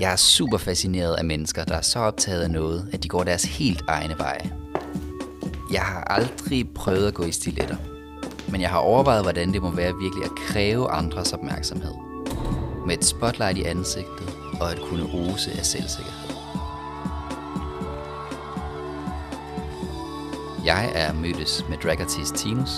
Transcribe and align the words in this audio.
Jeg 0.00 0.12
er 0.12 0.16
super 0.16 0.58
fascineret 0.58 1.14
af 1.14 1.24
mennesker, 1.24 1.64
der 1.64 1.74
er 1.74 1.80
så 1.82 1.98
optaget 1.98 2.42
af 2.42 2.50
noget, 2.50 2.88
at 2.92 3.02
de 3.02 3.08
går 3.08 3.24
deres 3.24 3.44
helt 3.44 3.82
egne 3.88 4.18
veje. 4.18 4.52
Jeg 5.72 5.80
har 5.80 6.04
aldrig 6.04 6.68
prøvet 6.74 7.08
at 7.08 7.14
gå 7.14 7.22
i 7.22 7.32
stiletter, 7.32 7.76
men 8.48 8.60
jeg 8.60 8.70
har 8.70 8.78
overvejet, 8.78 9.22
hvordan 9.22 9.52
det 9.52 9.62
må 9.62 9.70
være 9.70 9.94
virkelig 9.94 10.24
at 10.24 10.30
kræve 10.30 10.90
andres 10.90 11.32
opmærksomhed. 11.32 11.94
Med 12.86 12.98
et 12.98 13.04
spotlight 13.04 13.58
i 13.58 13.62
ansigtet 13.62 14.28
og 14.60 14.72
at 14.72 14.80
kunne 14.80 15.04
rose 15.04 15.50
af 15.58 15.66
selvsikkerhed. 15.66 16.36
Jeg 20.64 20.92
er 20.94 21.12
mødtes 21.12 21.64
med 21.68 21.76
dragartist 21.76 22.34
Tinus, 22.34 22.70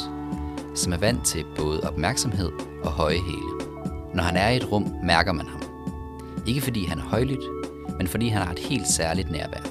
som 0.74 0.92
er 0.92 0.98
vant 0.98 1.26
til 1.26 1.44
både 1.56 1.80
opmærksomhed 1.80 2.50
og 2.84 2.90
høje 2.90 3.18
hæle. 3.18 3.68
Når 4.14 4.22
han 4.22 4.36
er 4.36 4.48
i 4.48 4.56
et 4.56 4.72
rum, 4.72 4.94
mærker 5.04 5.32
man 5.32 5.46
ham. 5.46 5.57
Ikke 6.48 6.60
fordi 6.60 6.84
han 6.84 6.98
er 6.98 7.02
højlydt, 7.02 7.44
men 7.98 8.08
fordi 8.08 8.28
han 8.28 8.42
har 8.42 8.52
et 8.52 8.58
helt 8.58 8.88
særligt 8.88 9.30
nærvær. 9.30 9.62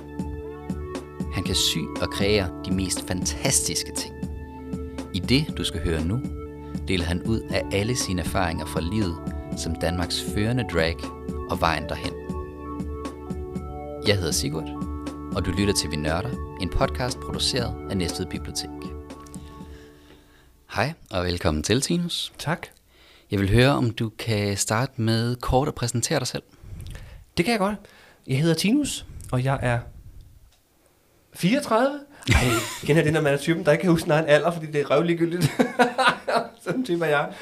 Han 1.34 1.44
kan 1.44 1.56
sy 1.56 1.78
og 2.02 2.10
kreere 2.10 2.50
de 2.66 2.72
mest 2.72 3.08
fantastiske 3.08 3.92
ting. 3.96 4.14
I 5.14 5.20
det, 5.20 5.58
du 5.58 5.64
skal 5.64 5.84
høre 5.84 6.06
nu, 6.06 6.20
deler 6.88 7.06
han 7.06 7.24
ud 7.24 7.40
af 7.40 7.64
alle 7.72 7.96
sine 7.96 8.22
erfaringer 8.22 8.66
fra 8.66 8.82
livet 8.82 9.18
som 9.58 9.76
Danmarks 9.76 10.24
førende 10.34 10.66
drag 10.74 10.96
og 11.50 11.62
vejen 11.62 11.90
derhen. 11.90 12.14
Jeg 14.08 14.18
hedder 14.18 14.32
Sigurd, 14.32 14.70
og 15.36 15.46
du 15.46 15.52
lytter 15.52 15.74
til 15.74 15.92
Vi 15.92 15.96
Nørder, 15.96 16.58
en 16.62 16.70
podcast 16.70 17.20
produceret 17.20 17.76
af 17.90 17.98
Næstved 17.98 18.26
Bibliotek. 18.26 18.70
Hej 20.76 20.94
og 21.10 21.26
velkommen 21.26 21.64
til, 21.64 21.82
Tinus. 21.82 22.34
Tak. 22.38 22.68
Jeg 23.32 23.40
vil 23.40 23.50
høre, 23.50 23.70
om 23.70 23.92
du 23.92 24.10
kan 24.10 24.58
starte 24.58 25.02
med 25.02 25.36
kort 25.36 25.68
at 25.68 25.76
præsentere 25.76 26.20
dig 26.20 26.28
selv. 26.28 26.44
Det 27.38 27.46
kan 27.46 27.52
jeg 27.52 27.60
godt. 27.60 27.76
Jeg 28.28 28.40
hedder 28.40 28.56
Tinus, 28.56 29.06
og 29.32 29.44
jeg 29.44 29.60
er 29.62 29.80
34. 31.34 32.00
Ej, 32.30 32.42
igen 32.84 32.98
er 32.98 33.04
det, 33.04 33.14
når 33.14 33.22
man 33.22 33.34
er 33.34 33.38
typen, 33.38 33.66
der 33.66 33.72
ikke 33.72 33.82
kan 33.82 33.92
huske 33.92 34.02
sin 34.02 34.12
egen 34.12 34.26
alder, 34.26 34.52
fordi 34.52 34.66
det 34.66 34.82
er 34.82 34.92
røvligegyldigt. 34.92 35.52
Sådan 36.64 36.86
type 36.86 37.06
er 37.06 37.10
jeg. 37.10 37.34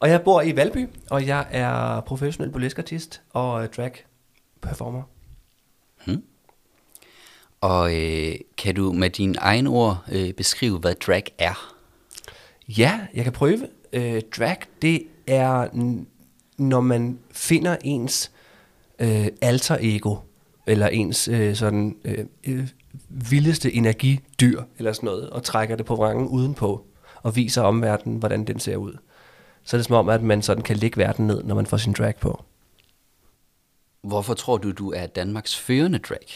Og 0.00 0.08
jeg 0.08 0.22
bor 0.22 0.42
i 0.42 0.56
Valby, 0.56 0.88
og 1.10 1.26
jeg 1.26 1.46
er 1.50 2.00
professionel 2.00 2.50
burleskartist 2.50 3.22
og 3.32 3.74
drag 3.76 3.92
performer. 4.62 5.02
Og 7.60 7.94
øh, 7.96 8.34
kan 8.58 8.74
du 8.74 8.92
med 8.92 9.10
dine 9.10 9.34
egne 9.38 9.70
ord 9.70 10.04
øh, 10.12 10.32
beskrive, 10.32 10.78
hvad 10.78 10.94
drag 10.94 11.24
er? 11.38 11.74
Ja, 12.68 13.00
jeg 13.14 13.24
kan 13.24 13.32
prøve. 13.32 13.68
Øh, 13.92 14.22
drag, 14.38 14.56
det 14.82 15.02
er, 15.26 15.68
når 16.58 16.80
man 16.80 17.18
finder 17.30 17.76
ens 17.84 18.32
øh, 18.98 19.26
alter 19.40 19.76
ego, 19.80 20.16
eller 20.66 20.88
ens 20.88 21.28
øh, 21.28 21.56
sådan 21.56 21.96
øh, 22.04 22.24
øh, 22.46 22.68
vildeste 23.08 23.72
energidyr, 23.72 24.62
eller 24.78 24.92
sådan 24.92 25.06
noget, 25.06 25.30
og 25.30 25.42
trækker 25.42 25.76
det 25.76 25.86
på 25.86 25.96
vrangen 25.96 26.28
udenpå, 26.28 26.84
og 27.22 27.36
viser 27.36 27.62
omverdenen, 27.62 28.18
hvordan 28.18 28.44
den 28.44 28.60
ser 28.60 28.76
ud. 28.76 28.96
Så 29.64 29.76
er 29.76 29.78
det 29.78 29.86
som 29.86 29.96
om, 29.96 30.08
at 30.08 30.22
man 30.22 30.42
sådan 30.42 30.62
kan 30.62 30.76
lægge 30.76 30.96
verden 30.96 31.26
ned, 31.26 31.42
når 31.44 31.54
man 31.54 31.66
får 31.66 31.76
sin 31.76 31.92
drag 31.92 32.16
på. 32.16 32.44
Hvorfor 34.02 34.34
tror 34.34 34.58
du, 34.58 34.72
du 34.72 34.92
er 34.92 35.06
Danmarks 35.06 35.56
førende 35.56 35.98
drag? 35.98 36.26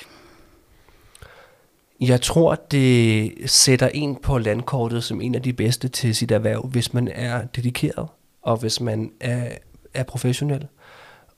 Jeg 2.00 2.20
tror, 2.20 2.54
det 2.54 3.32
sætter 3.50 3.88
en 3.88 4.16
på 4.16 4.38
landkortet 4.38 5.04
som 5.04 5.20
en 5.20 5.34
af 5.34 5.42
de 5.42 5.52
bedste 5.52 5.88
til 5.88 6.14
sit 6.14 6.30
erhverv, 6.30 6.66
hvis 6.66 6.94
man 6.94 7.08
er 7.08 7.44
dedikeret, 7.44 8.08
og 8.42 8.56
hvis 8.56 8.80
man 8.80 9.12
er, 9.20 9.50
er 9.94 10.02
professionel, 10.02 10.66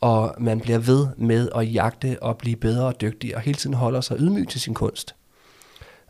og 0.00 0.34
man 0.38 0.60
bliver 0.60 0.78
ved 0.78 1.06
med 1.16 1.48
at 1.54 1.74
jagte 1.74 2.22
og 2.22 2.38
blive 2.38 2.56
bedre 2.56 2.86
og 2.86 3.00
dygtig, 3.00 3.36
og 3.36 3.42
hele 3.42 3.58
tiden 3.58 3.74
holder 3.74 4.00
sig 4.00 4.16
ydmyg 4.20 4.48
til 4.48 4.60
sin 4.60 4.74
kunst, 4.74 5.14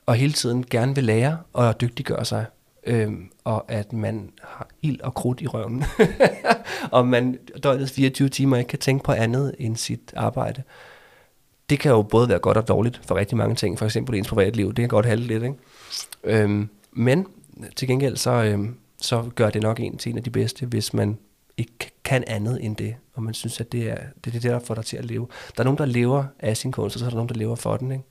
og 0.06 0.14
hele 0.14 0.33
tiden 0.33 0.64
gerne 0.70 0.95
vil 0.95 1.05
lære 1.05 1.39
og 1.52 1.80
dygtiggøre 1.80 2.24
sig, 2.24 2.45
øhm, 2.86 3.30
og 3.45 3.64
at 3.68 3.92
man 3.92 4.30
har 4.42 4.68
ild 4.83 5.01
og 5.01 5.14
krudt 5.14 5.40
i 5.40 5.46
røven, 5.46 5.84
og 6.96 7.06
man 7.06 7.39
døgnets 7.62 7.92
24 7.92 8.28
timer 8.28 8.56
ikke 8.56 8.68
kan 8.68 8.78
tænke 8.78 9.05
på 9.05 9.12
andet 9.12 9.55
end 9.58 9.77
sit 9.77 10.12
arbejde 10.17 10.62
det 11.70 11.80
kan 11.80 11.90
jo 11.90 12.02
både 12.02 12.28
være 12.28 12.39
godt 12.39 12.57
og 12.57 12.68
dårligt 12.68 13.01
for 13.07 13.14
rigtig 13.14 13.36
mange 13.36 13.55
ting. 13.55 13.78
For 13.78 13.84
eksempel 13.84 14.14
ens 14.14 14.28
privatliv, 14.28 14.68
det 14.68 14.77
kan 14.77 14.89
godt 14.89 15.07
halde 15.07 15.22
lidt. 15.22 15.42
Ikke? 15.42 15.55
Øhm, 16.24 16.68
men 16.92 17.27
til 17.77 17.89
gengæld 17.89 18.17
så, 18.17 18.30
øhm, 18.30 18.77
så 18.96 19.30
gør 19.34 19.51
det 19.51 19.62
nok 19.62 19.80
en 19.80 19.98
til 19.98 20.11
en 20.11 20.18
af 20.18 20.24
de 20.24 20.30
bedste, 20.30 20.67
hvis 20.67 20.95
man 20.95 21.18
ikke 21.60 21.90
kan 22.04 22.24
andet 22.26 22.64
end 22.64 22.76
det, 22.76 22.96
og 23.14 23.22
man 23.22 23.34
synes, 23.34 23.60
at 23.60 23.72
det 23.72 23.90
er 23.90 23.96
det, 24.24 24.34
er 24.34 24.40
det 24.40 24.42
der 24.42 24.58
får 24.58 24.74
dig 24.74 24.84
til 24.84 24.96
at 24.96 25.04
leve. 25.04 25.28
Der 25.56 25.62
er 25.62 25.64
nogen, 25.64 25.78
der 25.78 25.86
lever 25.86 26.24
af 26.38 26.56
sin 26.56 26.72
kunst, 26.72 26.96
og 26.96 27.00
så 27.00 27.06
er 27.06 27.10
der 27.10 27.16
nogen, 27.16 27.28
der 27.28 27.34
lever 27.34 27.56
for 27.56 27.76
den. 27.76 27.92
Ikke? 27.92 28.04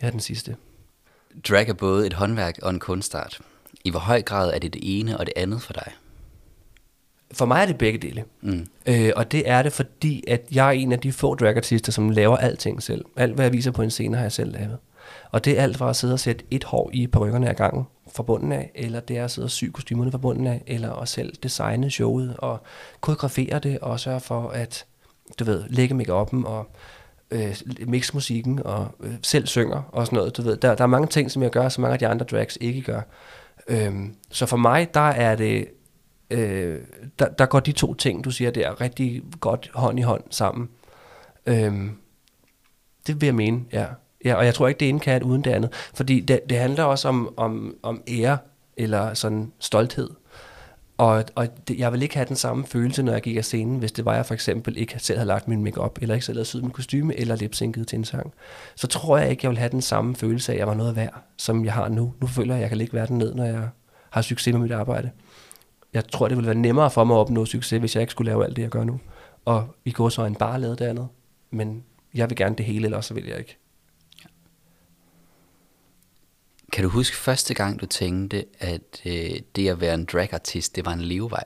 Jeg 0.00 0.06
er 0.06 0.10
den 0.10 0.20
sidste. 0.20 0.56
Drag 1.48 1.68
er 1.68 1.74
både 1.74 2.06
et 2.06 2.12
håndværk 2.12 2.58
og 2.62 2.70
en 2.70 2.78
kunstart. 2.78 3.40
I 3.84 3.90
hvor 3.90 4.00
høj 4.00 4.22
grad 4.22 4.54
er 4.54 4.58
det 4.58 4.74
det 4.74 4.80
ene 4.98 5.18
og 5.18 5.26
det 5.26 5.32
andet 5.36 5.62
for 5.62 5.72
dig? 5.72 5.92
For 7.32 7.46
mig 7.46 7.62
er 7.62 7.66
det 7.66 7.78
begge 7.78 7.98
dele. 7.98 8.24
Mm. 8.40 8.66
Øh, 8.86 9.12
og 9.16 9.32
det 9.32 9.48
er 9.48 9.62
det, 9.62 9.72
fordi 9.72 10.24
at 10.28 10.46
jeg 10.52 10.66
er 10.66 10.70
en 10.70 10.92
af 10.92 11.00
de 11.00 11.12
få 11.12 11.34
dragartister, 11.34 11.92
som 11.92 12.10
laver 12.10 12.36
alting 12.36 12.82
selv. 12.82 13.04
Alt, 13.16 13.34
hvad 13.34 13.44
jeg 13.44 13.52
viser 13.52 13.70
på 13.70 13.82
en 13.82 13.90
scene, 13.90 14.16
har 14.16 14.24
jeg 14.24 14.32
selv 14.32 14.52
lavet. 14.52 14.78
Og 15.30 15.44
det 15.44 15.58
er 15.58 15.62
alt 15.62 15.76
fra 15.76 15.90
at 15.90 15.96
sidde 15.96 16.12
og 16.12 16.20
sætte 16.20 16.44
et 16.50 16.64
hår 16.64 16.90
i 16.92 17.08
ryggerne 17.16 17.48
af 17.48 17.56
gangen 17.56 17.86
fra 18.12 18.22
bunden 18.22 18.52
af, 18.52 18.70
eller 18.74 19.00
det 19.00 19.18
er 19.18 19.24
at 19.24 19.30
sidde 19.30 19.46
og 19.46 19.50
sy 19.50 19.64
kostymerne 19.64 20.10
fra 20.10 20.18
bunden 20.18 20.46
af, 20.46 20.62
eller 20.66 20.92
at 20.92 21.08
selv 21.08 21.32
designe 21.42 21.90
showet 21.90 22.36
og 22.38 22.62
koreografere 23.00 23.58
det, 23.58 23.78
og 23.78 24.00
sørge 24.00 24.20
for 24.20 24.48
at, 24.48 24.86
du 25.38 25.44
ved, 25.44 25.64
lægge 25.68 25.94
make 25.94 26.12
og 26.12 26.66
øh, 27.30 27.56
mixe 27.86 28.14
musikken 28.14 28.62
og 28.64 28.88
øh, 29.00 29.14
selv 29.22 29.46
synger 29.46 29.82
og 29.92 30.06
sådan 30.06 30.16
noget. 30.16 30.36
Du 30.36 30.42
ved, 30.42 30.56
der, 30.56 30.74
der 30.74 30.84
er 30.84 30.88
mange 30.88 31.08
ting, 31.08 31.30
som 31.30 31.42
jeg 31.42 31.50
gør, 31.50 31.68
som 31.68 31.82
mange 31.82 31.92
af 31.92 31.98
de 31.98 32.06
andre 32.06 32.26
drags 32.26 32.58
ikke 32.60 32.82
gør. 32.82 33.00
Øhm, 33.68 34.14
så 34.30 34.46
for 34.46 34.56
mig, 34.56 34.94
der 34.94 35.00
er 35.00 35.36
det 35.36 35.68
øh, 36.30 36.80
der, 37.18 37.28
der 37.28 37.46
går 37.46 37.60
de 37.60 37.72
to 37.72 37.94
ting, 37.94 38.24
du 38.24 38.30
siger, 38.30 38.50
der, 38.50 38.80
rigtig 38.80 39.22
godt 39.40 39.70
hånd 39.74 39.98
i 39.98 40.02
hånd 40.02 40.24
sammen. 40.30 40.68
Øhm, 41.46 41.96
det 43.06 43.20
vil 43.20 43.26
jeg 43.26 43.34
mene, 43.34 43.64
ja 43.72 43.86
ja. 44.24 44.34
Og 44.34 44.44
jeg 44.44 44.54
tror 44.54 44.68
ikke, 44.68 44.80
det 44.80 44.88
ene 44.88 45.00
kan 45.00 45.22
uden 45.22 45.44
det 45.44 45.50
andet. 45.50 45.72
Fordi 45.94 46.20
det, 46.20 46.40
det 46.48 46.58
handler 46.58 46.84
også 46.84 47.08
om, 47.08 47.34
om, 47.36 47.76
om 47.82 48.02
ære, 48.08 48.38
eller 48.76 49.14
sådan 49.14 49.52
stolthed. 49.58 50.10
Og, 50.98 51.24
og 51.34 51.68
det, 51.68 51.78
jeg 51.78 51.92
vil 51.92 52.02
ikke 52.02 52.14
have 52.14 52.28
den 52.28 52.36
samme 52.36 52.66
følelse, 52.66 53.02
når 53.02 53.12
jeg 53.12 53.22
gik 53.22 53.36
af 53.36 53.44
scenen, 53.44 53.78
hvis 53.78 53.92
det 53.92 54.04
var, 54.04 54.14
jeg 54.14 54.26
for 54.26 54.34
eksempel 54.34 54.76
ikke 54.76 54.94
selv 54.98 55.18
havde 55.18 55.28
lagt 55.28 55.48
min 55.48 55.64
makeup 55.64 55.98
eller 56.02 56.14
ikke 56.14 56.26
selv 56.26 56.36
havde 56.36 56.44
syet 56.44 56.62
min 56.62 56.70
kostume, 56.70 57.20
eller 57.20 57.36
lipsynket 57.36 57.88
til 57.88 57.96
en 57.96 58.04
sang. 58.04 58.32
Så 58.76 58.86
tror 58.86 59.18
jeg 59.18 59.30
ikke, 59.30 59.40
jeg 59.44 59.50
vil 59.50 59.58
have 59.58 59.70
den 59.70 59.82
samme 59.82 60.16
følelse 60.16 60.52
af, 60.52 60.54
at 60.54 60.58
jeg 60.58 60.66
var 60.66 60.74
noget 60.74 60.96
værd, 60.96 61.22
som 61.36 61.64
jeg 61.64 61.72
har 61.72 61.88
nu. 61.88 62.14
Nu 62.20 62.26
føler 62.26 62.54
jeg, 62.54 62.56
at 62.56 62.60
jeg 62.60 62.68
kan 62.68 62.78
lægge 62.78 62.94
verden 62.94 63.18
ned, 63.18 63.34
når 63.34 63.44
jeg 63.44 63.68
har 64.10 64.22
succes 64.22 64.52
med 64.52 64.60
mit 64.60 64.72
arbejde 64.72 65.10
jeg 65.94 66.08
tror, 66.08 66.28
det 66.28 66.36
ville 66.36 66.46
være 66.46 66.58
nemmere 66.58 66.90
for 66.90 67.04
mig 67.04 67.16
at 67.16 67.20
opnå 67.20 67.44
succes, 67.44 67.80
hvis 67.80 67.94
jeg 67.94 68.00
ikke 68.00 68.10
skulle 68.10 68.30
lave 68.30 68.44
alt 68.44 68.56
det, 68.56 68.62
jeg 68.62 68.70
gør 68.70 68.84
nu. 68.84 69.00
Og 69.44 69.74
i 69.84 69.90
går 69.90 70.08
så 70.08 70.24
en 70.24 70.34
bare 70.34 70.60
lavet 70.60 70.78
det 70.78 70.84
andet. 70.84 71.08
Men 71.50 71.84
jeg 72.14 72.30
vil 72.30 72.36
gerne 72.36 72.56
det 72.56 72.66
hele, 72.66 72.84
eller 72.84 73.00
så 73.00 73.14
vil 73.14 73.26
jeg 73.26 73.38
ikke. 73.38 73.58
Kan 76.74 76.84
du 76.84 76.90
huske 76.90 77.16
første 77.16 77.54
gang, 77.54 77.80
du 77.80 77.86
tænkte, 77.86 78.44
at 78.60 79.02
øh, 79.06 79.30
det 79.56 79.68
at 79.68 79.80
være 79.80 79.94
en 79.94 80.04
dragartist, 80.04 80.76
det 80.76 80.86
var 80.86 80.92
en 80.92 81.00
levevej? 81.00 81.44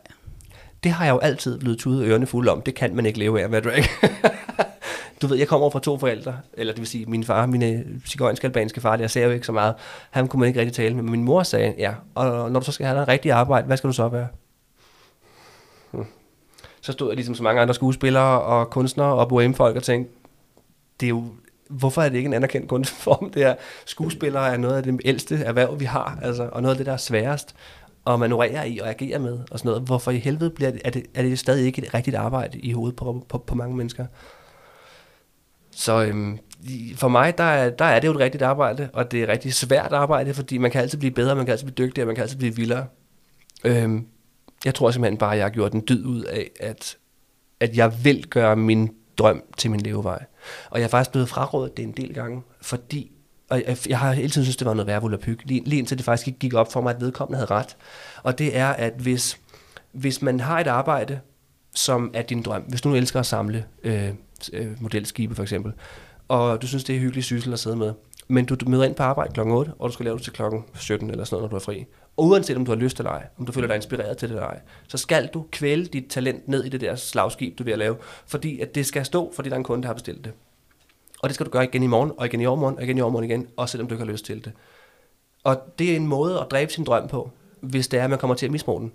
Det 0.84 0.93
har 0.93 1.05
jeg 1.05 1.12
jo 1.12 1.19
altid 1.19 1.59
blevet 1.59 1.78
tudet 1.78 2.06
ørerne 2.06 2.27
fulde 2.27 2.53
om. 2.53 2.62
Det 2.62 2.75
kan 2.75 2.97
man 2.97 3.06
ikke 3.06 3.19
leve 3.19 3.41
af 3.41 3.44
at 3.44 3.53
være 3.53 3.61
drag. 3.61 3.84
du 5.22 5.27
ved, 5.27 5.37
jeg 5.37 5.49
kommer 5.49 5.62
over 5.62 5.71
fra 5.71 5.81
to 5.81 5.99
forældre, 5.99 6.39
eller 6.53 6.72
det 6.72 6.81
vil 6.81 6.89
sige 6.89 7.06
min 7.06 7.25
far, 7.25 7.47
min 7.47 7.62
øh, 7.62 7.81
cigøjnske 8.06 8.47
albanske 8.47 8.81
far, 8.81 8.99
jeg 8.99 9.11
sagde 9.11 9.28
jo 9.28 9.34
ikke 9.34 9.47
så 9.47 9.53
meget. 9.53 9.75
Han 10.11 10.28
kunne 10.28 10.41
man 10.41 10.47
ikke 10.47 10.61
rigtig 10.61 10.75
tale 10.75 10.94
med, 10.94 11.03
men 11.03 11.11
min 11.11 11.25
mor 11.25 11.43
sagde, 11.43 11.75
ja, 11.78 11.95
og 12.15 12.50
når 12.50 12.60
du 12.60 12.66
så 12.66 12.72
skal 12.72 12.87
have 12.87 12.99
dig 12.99 13.09
rigtig 13.09 13.33
arbejde, 13.33 13.66
hvad 13.66 13.77
skal 13.77 13.89
du 13.89 13.95
så 13.95 14.09
være? 14.09 14.28
Hmm. 15.91 16.06
Så 16.81 16.93
stod 16.93 17.09
jeg 17.09 17.16
ligesom 17.16 17.34
så 17.34 17.43
mange 17.43 17.60
andre 17.60 17.75
skuespillere 17.75 18.42
og 18.42 18.71
kunstnere 18.71 19.15
og 19.15 19.28
bohemfolk 19.28 19.77
og 19.77 19.83
tænkte, 19.83 20.13
det 21.01 21.07
er 21.07 21.10
jo, 21.10 21.25
hvorfor 21.68 22.03
er 22.03 22.09
det 22.09 22.16
ikke 22.16 22.26
en 22.26 22.34
anerkendt 22.34 22.68
kunstform? 22.68 23.30
Det 23.30 23.42
er, 23.42 23.54
skuespillere 23.86 24.53
er 24.53 24.56
noget 24.56 24.76
af 24.76 24.82
det 24.82 25.00
ældste 25.04 25.36
erhverv, 25.36 25.80
vi 25.80 25.84
har, 25.84 26.18
altså, 26.22 26.48
og 26.53 26.62
noget 26.62 26.74
af 26.74 26.76
det, 26.76 26.86
der 26.86 26.92
er 26.92 26.97
sværest 26.97 27.54
at 28.06 28.20
manøvrere 28.20 28.70
i 28.70 28.78
og 28.78 28.88
agere 28.88 29.18
med, 29.18 29.38
og 29.50 29.59
sådan 29.59 29.68
noget. 29.68 29.82
Hvorfor 29.82 30.10
i 30.10 30.18
helvede 30.18 30.50
bliver 30.50 30.70
det, 30.70 30.80
er, 30.84 30.91
det, 30.91 31.06
er 31.15 31.22
det 31.22 31.38
stadig 31.38 31.66
ikke 31.66 31.82
et 31.82 31.94
rigtigt 31.94 32.16
arbejde 32.16 32.59
i 32.59 32.72
hovedet 32.72 32.97
på, 32.97 33.26
på, 33.28 33.38
på 33.38 33.54
mange 33.54 33.76
mennesker? 33.76 34.06
Så 35.70 36.04
øhm, 36.04 36.38
for 36.97 37.09
mig, 37.09 37.38
der 37.38 37.44
er, 37.44 37.70
der 37.70 37.84
er 37.84 38.00
det 38.00 38.09
jo 38.09 38.12
et 38.12 38.18
rigtigt 38.18 38.42
arbejde, 38.42 38.88
og 38.92 39.10
det 39.10 39.20
er 39.20 39.22
et 39.24 39.28
rigtig 39.28 39.54
svært 39.54 39.92
arbejde, 39.92 40.34
fordi 40.34 40.59
man 40.59 40.70
kan 40.70 40.80
altid 40.80 40.98
blive 40.98 41.10
bedre, 41.10 41.36
man 41.36 41.44
kan 41.44 41.53
altid 41.53 41.66
blive 41.66 41.86
dygtigere, 41.86 42.06
man 42.06 42.15
kan 42.15 42.22
altid 42.22 42.38
blive 42.38 42.56
vildere. 42.56 42.86
Øhm, 43.65 44.06
jeg 44.65 44.74
tror 44.74 44.91
simpelthen 44.91 45.18
bare, 45.18 45.32
at 45.32 45.38
jeg 45.38 45.44
har 45.44 45.50
gjort 45.50 45.72
en 45.72 45.84
dyd 45.88 46.04
ud 46.04 46.22
af, 46.22 46.50
at, 46.60 46.97
at 47.60 47.76
jeg 47.76 48.04
vil 48.04 48.26
gøre 48.26 48.56
min 48.56 48.91
drøm 49.18 49.42
til 49.56 49.70
min 49.70 49.80
levevej. 49.80 50.24
Og 50.70 50.78
jeg 50.78 50.84
er 50.84 50.88
faktisk 50.88 51.10
blevet 51.10 51.28
frarådet 51.28 51.76
det 51.76 51.82
en 51.82 51.92
del 51.92 52.15
gange, 52.15 52.42
fordi 52.60 53.12
og 53.50 53.62
jeg, 53.66 53.78
jeg 53.88 53.98
har 53.98 54.12
hele 54.12 54.30
tiden 54.30 54.44
synes 54.44 54.56
det 54.56 54.66
var 54.66 54.74
noget 54.74 54.86
værre 54.86 55.18
pyg, 55.18 55.38
lige, 55.44 55.62
lige 55.65 55.78
indtil 55.78 55.98
det 55.98 56.04
faktisk 56.04 56.28
ikke 56.28 56.38
gik 56.38 56.54
op 56.54 56.72
for 56.72 56.80
mig, 56.80 56.94
at 56.94 57.00
vedkommende 57.00 57.36
havde 57.38 57.50
ret. 57.50 57.76
Og 58.22 58.38
det 58.38 58.56
er, 58.56 58.68
at 58.68 58.92
hvis, 58.92 59.41
hvis 59.92 60.22
man 60.22 60.41
har 60.41 60.60
et 60.60 60.66
arbejde, 60.66 61.20
som 61.74 62.10
er 62.15 62.22
din 62.22 62.42
drøm, 62.42 62.62
hvis 62.62 62.80
du 62.80 62.88
nu 62.88 62.94
elsker 62.94 63.20
at 63.20 63.26
samle 63.26 63.65
øh, 63.82 64.09
øh, 64.53 64.82
modelskibe 64.82 65.34
for 65.34 65.42
eksempel, 65.42 65.72
og 66.28 66.62
du 66.62 66.66
synes, 66.66 66.84
det 66.84 66.97
er 66.97 67.00
hyggelig 67.00 67.24
syssel 67.24 67.53
at 67.53 67.59
sidde 67.59 67.76
med. 67.76 67.92
Men 68.28 68.44
du, 68.44 68.54
du 68.54 68.68
møder 68.68 68.84
ind 68.84 68.94
på 68.94 69.03
arbejde 69.03 69.32
klokken 69.32 69.54
8, 69.54 69.72
og 69.78 69.88
du 69.88 69.92
skal 69.92 70.04
lave 70.04 70.16
det 70.16 70.24
til 70.24 70.32
klokken 70.32 70.65
17 70.74 71.10
eller 71.10 71.24
sådan 71.24 71.36
noget, 71.36 71.42
når 71.42 71.48
du 71.48 71.56
er 71.56 71.65
fri. 71.65 71.86
Og 72.18 72.24
uanset 72.24 72.56
om 72.56 72.65
du 72.65 72.70
har 72.70 72.76
lyst 72.76 72.98
eller 72.98 73.10
ej, 73.10 73.26
om 73.38 73.47
du 73.47 73.53
føler 73.53 73.68
dig 73.68 73.76
inspireret 73.76 74.16
til 74.16 74.28
det 74.28 74.34
eller 74.34 74.48
ej, 74.48 74.60
så 74.88 74.98
skal 74.98 75.26
du 75.26 75.44
kvæle 75.53 75.86
dit 75.86 76.04
talent 76.10 76.48
ned 76.48 76.65
i 76.65 76.68
det 76.68 76.80
der 76.80 76.97
slagskib, 76.97 77.59
du 77.59 77.65
vil 77.65 77.78
lave, 77.78 77.97
fordi 78.26 78.60
at 78.60 78.74
det 78.74 78.86
skal 78.86 79.04
stå, 79.04 79.32
fordi 79.34 79.48
der 79.48 79.54
er 79.54 79.59
en 79.59 79.65
kunde, 79.65 79.82
der 79.82 79.88
har 79.88 79.94
bestilt 79.94 80.24
det. 80.24 80.32
Og 81.22 81.28
det 81.28 81.34
skal 81.34 81.47
du 81.47 81.50
gøre 81.50 81.65
igen 81.65 81.82
i 81.82 81.86
morgen, 81.86 82.12
og 82.16 82.26
igen 82.26 82.41
i 82.41 82.47
overmorgen, 82.47 82.76
og 82.76 82.84
igen 82.84 82.98
i 82.98 83.00
overmorgen 83.00 83.30
igen, 83.30 83.47
også 83.56 83.72
selvom 83.72 83.88
du 83.88 83.94
ikke 83.94 84.04
har 84.04 84.12
lyst 84.12 84.24
til 84.24 84.44
det. 84.44 84.53
Og 85.44 85.56
det 85.78 85.92
er 85.92 85.97
en 85.97 86.06
måde 86.06 86.41
at 86.41 86.47
dræbe 86.50 86.72
sin 86.72 86.84
drøm 86.84 87.09
på, 87.09 87.30
hvis 87.60 87.88
det 87.88 88.00
er, 88.00 88.04
at 88.04 88.10
man 88.10 88.18
kommer 88.18 88.34
til 88.34 88.47
at 88.47 88.53
misbruge 88.53 88.80
den. 88.80 88.92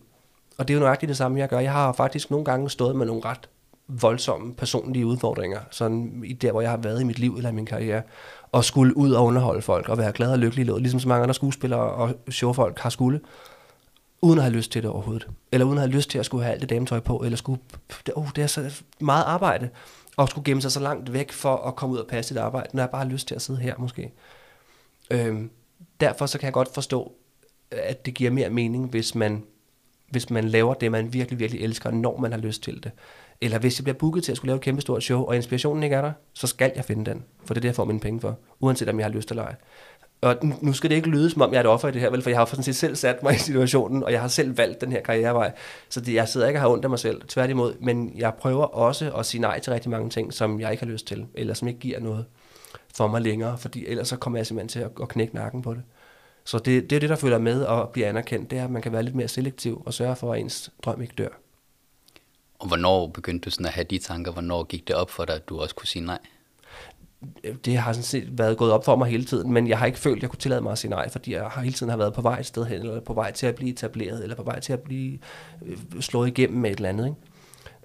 Og 0.57 0.67
det 0.67 0.73
er 0.73 0.75
jo 0.75 0.81
nøjagtigt 0.81 1.07
det 1.07 1.17
samme, 1.17 1.39
jeg 1.39 1.49
gør. 1.49 1.59
Jeg 1.59 1.71
har 1.71 1.93
faktisk 1.93 2.31
nogle 2.31 2.45
gange 2.45 2.69
stået 2.69 2.95
med 2.95 3.05
nogle 3.05 3.21
ret 3.25 3.49
voldsomme 3.87 4.55
personlige 4.55 5.05
udfordringer, 5.05 5.59
sådan 5.71 6.23
i 6.25 6.33
der, 6.33 6.51
hvor 6.51 6.61
jeg 6.61 6.69
har 6.69 6.77
været 6.77 7.01
i 7.01 7.03
mit 7.03 7.19
liv 7.19 7.35
eller 7.35 7.49
i 7.49 7.53
min 7.53 7.65
karriere, 7.65 8.01
og 8.53 8.65
skulle 8.65 8.97
ud 8.97 9.11
og 9.11 9.25
underholde 9.25 9.61
folk, 9.61 9.89
og 9.89 9.97
være 9.97 10.11
glad 10.11 10.31
og 10.31 10.39
lykkelig 10.39 10.65
låd, 10.65 10.79
ligesom 10.79 11.00
så 11.00 11.07
mange 11.07 11.23
andre 11.23 11.33
skuespillere 11.33 11.79
og 11.79 12.15
showfolk 12.29 12.79
har 12.79 12.89
skulle, 12.89 13.21
uden 14.21 14.39
at 14.39 14.44
have 14.44 14.55
lyst 14.55 14.71
til 14.71 14.83
det 14.83 14.89
overhovedet. 14.89 15.27
Eller 15.51 15.65
uden 15.65 15.77
at 15.77 15.81
have 15.81 15.91
lyst 15.91 16.09
til 16.09 16.19
at 16.19 16.25
skulle 16.25 16.44
have 16.44 16.53
alt 16.53 16.61
det 16.61 16.69
dametøj 16.69 17.00
på, 17.00 17.17
eller 17.17 17.38
skulle, 17.38 17.61
oh, 18.15 18.27
det 18.35 18.44
er 18.44 18.47
så 18.47 18.83
meget 19.00 19.23
arbejde, 19.23 19.69
og 20.17 20.29
skulle 20.29 20.45
gemme 20.45 20.61
sig 20.61 20.71
så 20.71 20.79
langt 20.79 21.13
væk 21.13 21.31
for 21.31 21.55
at 21.55 21.75
komme 21.75 21.94
ud 21.94 22.00
og 22.00 22.07
passe 22.07 22.27
sit 22.27 22.38
arbejde, 22.38 22.69
når 22.73 22.83
jeg 22.83 22.89
bare 22.89 23.03
har 23.03 23.11
lyst 23.11 23.27
til 23.27 23.35
at 23.35 23.41
sidde 23.41 23.59
her 23.59 23.75
måske. 23.77 24.11
Øhm, 25.11 25.49
derfor 25.99 26.25
så 26.25 26.39
kan 26.39 26.45
jeg 26.45 26.53
godt 26.53 26.73
forstå, 26.73 27.11
at 27.71 28.06
det 28.06 28.13
giver 28.13 28.31
mere 28.31 28.49
mening, 28.49 28.89
hvis 28.89 29.15
man, 29.15 29.44
hvis 30.09 30.29
man 30.29 30.44
laver 30.44 30.73
det, 30.73 30.91
man 30.91 31.13
virkelig, 31.13 31.39
virkelig 31.39 31.63
elsker, 31.63 31.91
når 31.91 32.17
man 32.17 32.31
har 32.31 32.39
lyst 32.39 32.63
til 32.63 32.83
det. 32.83 32.91
Eller 33.44 33.60
hvis 33.60 33.80
jeg 33.80 33.84
bliver 33.84 33.98
booket 33.98 34.24
til 34.24 34.31
at 34.31 34.38
skulle 34.38 34.50
lave 34.50 34.56
et 34.56 34.62
kæmpe 34.62 34.81
stort 34.81 35.04
show, 35.04 35.24
og 35.24 35.36
inspirationen 35.36 35.84
ikke 35.84 35.95
er 35.95 36.01
der, 36.01 36.12
så 36.34 36.48
skal 36.48 36.72
jeg 36.75 36.86
finde 36.86 37.12
den. 37.12 37.24
For 37.45 37.54
det 37.54 37.60
er 37.60 37.62
det, 37.62 37.68
jeg 37.68 37.75
får 37.75 37.86
mine 37.86 38.00
penge 38.00 38.22
for. 38.22 38.38
Uanset 38.60 38.90
om 38.90 39.00
jeg 39.00 39.06
har 39.06 39.12
lyst 39.12 39.30
eller 39.30 39.44
ej. 39.44 39.56
Og 40.22 40.36
nu 40.62 40.74
skal 40.74 40.90
det 40.90 40.95
ikke 40.95 41.10
lyde, 41.10 41.30
som 41.30 41.42
om 41.42 41.51
jeg 41.51 41.57
er 41.57 41.63
et 41.63 41.68
offer 41.68 41.88
i 41.88 41.92
det 41.92 42.01
her, 42.01 42.10
vel, 42.10 42.22
for 42.22 42.30
jeg 42.30 42.40
har 42.40 42.45
sådan 42.45 42.63
set 42.63 42.75
selv 42.75 42.95
sat 42.95 43.24
mig 43.24 43.36
i 43.36 43.38
situationen, 43.38 44.04
og 44.04 44.12
jeg 44.12 44.22
har 44.22 44.28
selv 44.28 44.57
valgt 44.57 44.81
den 44.81 44.92
her 44.92 45.01
karrierevej. 45.01 45.51
Så 45.90 46.01
det, 46.01 46.13
jeg 46.13 46.28
sidder 46.28 46.48
ikke 46.48 46.57
og 46.57 46.62
har 46.62 46.69
ondt 46.69 46.84
af 46.86 46.90
mig 46.90 47.00
selv, 47.00 47.22
tværtimod. 47.28 47.74
Men 47.80 48.12
jeg 48.18 48.34
prøver 48.34 48.66
også 48.66 49.12
at 49.12 49.25
sige 49.25 49.42
nej 49.42 49.60
til 49.60 49.74
rigtig 49.74 49.92
mange 49.92 50.10
ting, 50.10 50.34
som 50.34 50.60
jeg 50.60 50.72
ikke 50.72 50.84
har 50.84 50.92
lyst 50.92 51.07
til, 51.07 51.25
eller 51.34 51.54
som 51.54 51.68
ikke 51.68 51.80
giver 51.80 52.00
noget 52.00 52.25
for 52.95 53.07
mig 53.07 53.22
længere, 53.22 53.57
fordi 53.57 53.88
ellers 53.88 54.07
så 54.07 54.18
kommer 54.18 54.40
jeg 54.40 54.48
simpelthen 54.48 54.69
til 54.69 54.80
at, 54.80 54.90
at 55.01 55.07
knække 55.07 55.36
nakken 55.36 55.62
på 55.62 55.74
det. 55.74 55.81
Så 56.44 56.57
det, 56.57 56.90
det 56.90 56.95
er 56.95 57.00
det, 57.00 57.10
der 57.10 57.16
følger 57.16 57.38
med 57.38 57.66
at 57.66 57.90
blive 57.90 58.06
anerkendt, 58.07 58.51
det 58.51 58.60
er, 58.60 58.63
at 58.63 58.72
man 58.72 58.81
kan 58.81 58.92
være 58.92 59.04
lidt 59.04 59.16
mere 59.16 59.28
selektiv 59.28 59.84
og 59.86 59.94
sørge 59.94 60.16
for, 60.16 60.34
at 60.34 60.40
ens 60.40 60.72
drøm 60.84 61.01
ikke 61.01 61.13
dør. 61.18 61.43
Og 62.59 62.67
hvornår 62.67 63.07
begyndte 63.07 63.45
du 63.45 63.50
sådan 63.50 63.65
at 63.65 63.71
have 63.71 63.85
de 63.89 63.97
tanker? 63.97 64.31
Hvornår 64.31 64.63
gik 64.63 64.88
det 64.88 64.95
op 64.95 65.09
for 65.09 65.25
dig, 65.25 65.35
at 65.35 65.50
du 65.50 65.59
også 65.59 65.75
kunne 65.75 65.88
sige 65.88 66.05
nej? 66.05 66.19
Det 67.65 67.77
har 67.77 67.94
sådan 67.94 68.03
set 68.03 68.38
været 68.38 68.57
gået 68.57 68.71
op 68.71 68.85
for 68.85 68.95
mig 68.95 69.07
hele 69.07 69.25
tiden, 69.25 69.53
men 69.53 69.67
jeg 69.67 69.79
har 69.79 69.85
ikke 69.85 70.00
følt, 70.00 70.15
at 70.15 70.21
jeg 70.21 70.29
kunne 70.29 70.39
tillade 70.39 70.61
mig 70.61 70.71
at 70.71 70.77
sige 70.77 70.91
nej, 70.91 71.09
fordi 71.09 71.33
jeg 71.33 71.44
har 71.44 71.61
hele 71.61 71.73
tiden 71.73 71.89
har 71.89 71.97
været 71.97 72.13
på 72.13 72.21
vej 72.21 72.39
et 72.39 72.45
sted 72.45 72.65
hen, 72.65 72.79
eller 72.79 73.00
på 73.00 73.13
vej 73.13 73.31
til 73.31 73.47
at 73.47 73.55
blive 73.55 73.71
etableret, 73.71 74.23
eller 74.23 74.35
på 74.35 74.44
vej 74.44 74.59
til 74.59 74.73
at 74.73 74.79
blive 74.79 75.19
øh, 75.65 75.77
slået 76.01 76.27
igennem 76.27 76.61
med 76.61 76.71
et 76.71 76.75
eller 76.75 76.89
andet. 76.89 77.05
Ikke? 77.05 77.17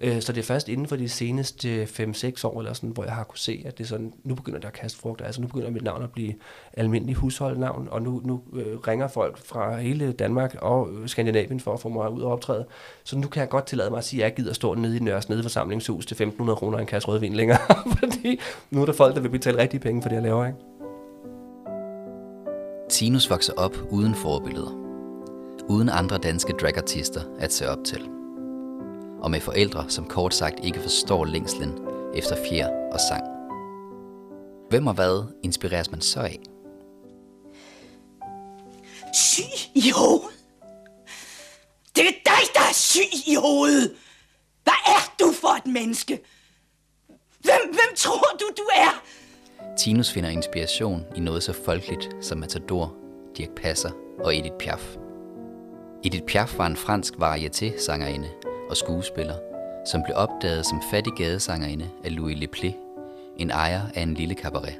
Øh, 0.01 0.21
så 0.21 0.33
det 0.33 0.39
er 0.39 0.45
først 0.45 0.69
inden 0.69 0.87
for 0.87 0.95
de 0.95 1.09
seneste 1.09 1.83
5-6 1.83 2.47
år, 2.47 2.59
eller 2.59 2.73
sådan, 2.73 2.89
hvor 2.89 3.03
jeg 3.03 3.13
har 3.13 3.23
kunne 3.23 3.37
se, 3.37 3.63
at 3.65 3.77
det 3.77 3.83
er 3.83 3.87
sådan, 3.87 4.13
nu 4.23 4.35
begynder 4.35 4.59
der 4.59 4.67
at 4.67 4.73
kaste 4.73 4.99
frugt. 4.99 5.21
Altså 5.21 5.41
nu 5.41 5.47
begynder 5.47 5.69
mit 5.69 5.83
navn 5.83 6.03
at 6.03 6.11
blive 6.11 6.33
almindelig 6.73 7.15
husholdnavn, 7.15 7.87
og 7.91 8.01
nu, 8.01 8.21
nu 8.25 8.41
øh, 8.53 8.77
ringer 8.77 9.07
folk 9.07 9.37
fra 9.45 9.77
hele 9.77 10.11
Danmark 10.11 10.55
og 10.61 10.89
øh, 10.91 11.09
Skandinavien 11.09 11.59
for 11.59 11.73
at 11.73 11.79
få 11.79 11.89
mig 11.89 12.11
ud 12.11 12.21
og 12.21 12.31
optræde. 12.31 12.65
Så 13.03 13.17
nu 13.17 13.27
kan 13.27 13.39
jeg 13.39 13.49
godt 13.49 13.65
tillade 13.65 13.89
mig 13.89 13.97
at 13.97 14.03
sige, 14.03 14.23
at 14.23 14.29
jeg 14.29 14.35
gider 14.35 14.53
stå 14.53 14.73
nede 14.73 14.97
i 14.97 14.99
Nørres 14.99 15.29
nede 15.29 15.43
forsamlingshus 15.43 16.05
til 16.05 16.15
1.500 16.15 16.55
kroner 16.55 16.77
en 16.77 16.85
kasse 16.85 17.07
rødvin 17.07 17.33
længere, 17.33 17.59
fordi 17.99 18.39
nu 18.71 18.81
er 18.81 18.85
der 18.85 18.93
folk, 18.93 19.15
der 19.15 19.21
vil 19.21 19.29
betale 19.29 19.57
rigtige 19.57 19.79
penge 19.79 20.01
for 20.01 20.09
det, 20.09 20.15
jeg 20.15 20.23
laver. 20.23 20.45
Ikke? 20.45 20.59
Tinus 22.89 23.29
vokser 23.29 23.53
op 23.57 23.77
uden 23.89 24.15
forbilleder. 24.15 24.71
Uden 25.69 25.89
andre 25.89 26.17
danske 26.17 26.53
dragartister 26.61 27.21
at 27.39 27.53
se 27.53 27.69
op 27.69 27.77
til 27.85 28.18
og 29.21 29.31
med 29.31 29.41
forældre, 29.41 29.85
som 29.89 30.07
kort 30.07 30.33
sagt 30.33 30.59
ikke 30.63 30.79
forstår 30.79 31.25
længslen 31.25 31.79
efter 32.15 32.35
fjer 32.49 32.69
og 32.91 32.99
sang. 33.09 33.23
Hvem 34.69 34.87
og 34.87 34.93
hvad 34.93 35.23
inspireres 35.43 35.91
man 35.91 36.01
så 36.01 36.19
af? 36.19 36.39
Syg 39.13 39.43
i 39.75 39.91
hovedet? 39.95 40.29
Det 41.95 42.07
er 42.07 42.11
dig, 42.25 42.43
der 42.53 42.61
er 42.69 42.73
syg 42.73 43.11
i 43.27 43.35
hovedet! 43.35 43.95
Hvad 44.63 44.73
er 44.85 45.13
du 45.19 45.31
for 45.31 45.57
et 45.57 45.65
menneske? 45.73 46.19
Hvem, 47.39 47.61
hvem 47.65 47.95
tror 47.95 48.37
du, 48.39 48.49
du 48.57 48.63
er? 48.75 49.03
Tinus 49.77 50.11
finder 50.11 50.29
inspiration 50.29 51.05
i 51.15 51.19
noget 51.19 51.43
så 51.43 51.53
folkeligt 51.53 52.09
som 52.21 52.37
Matador, 52.37 52.95
Dirk 53.37 53.49
Passer 53.49 53.91
og 54.19 54.37
Edith 54.37 54.55
Piaf. 54.59 54.95
Edith 56.03 56.23
Piaf 56.23 56.57
var 56.57 56.65
en 56.67 56.75
fransk 56.75 57.13
varieté-sangerinde, 57.13 58.27
og 58.69 58.77
skuespiller, 58.77 59.35
som 59.91 60.03
blev 60.03 60.15
opdaget 60.17 60.65
som 60.65 60.81
fattig 60.91 61.13
gadesangerinde 61.13 61.89
af 62.03 62.15
Louis 62.15 62.37
Leplé, 62.37 62.73
en 63.37 63.51
ejer 63.51 63.81
af 63.95 64.01
en 64.01 64.13
lille 64.13 64.35
cabaret. 64.35 64.79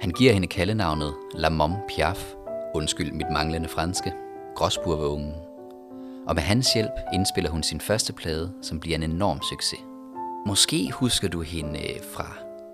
Han 0.00 0.10
giver 0.10 0.32
hende 0.32 0.46
kaldenavnet 0.46 1.14
La 1.34 1.48
Mom 1.48 1.74
Piaf, 1.88 2.34
undskyld 2.74 3.12
mit 3.12 3.30
manglende 3.32 3.68
franske, 3.68 4.12
gråsburveungen. 4.54 5.34
Og 6.26 6.34
med 6.34 6.42
hans 6.42 6.72
hjælp 6.74 6.92
indspiller 7.14 7.50
hun 7.50 7.62
sin 7.62 7.80
første 7.80 8.12
plade, 8.12 8.52
som 8.62 8.80
bliver 8.80 8.96
en 8.96 9.02
enorm 9.02 9.40
succes. 9.50 9.80
Måske 10.46 10.90
husker 10.92 11.28
du 11.28 11.42
hende 11.42 11.78
øh, 11.78 11.96
fra 12.14 12.26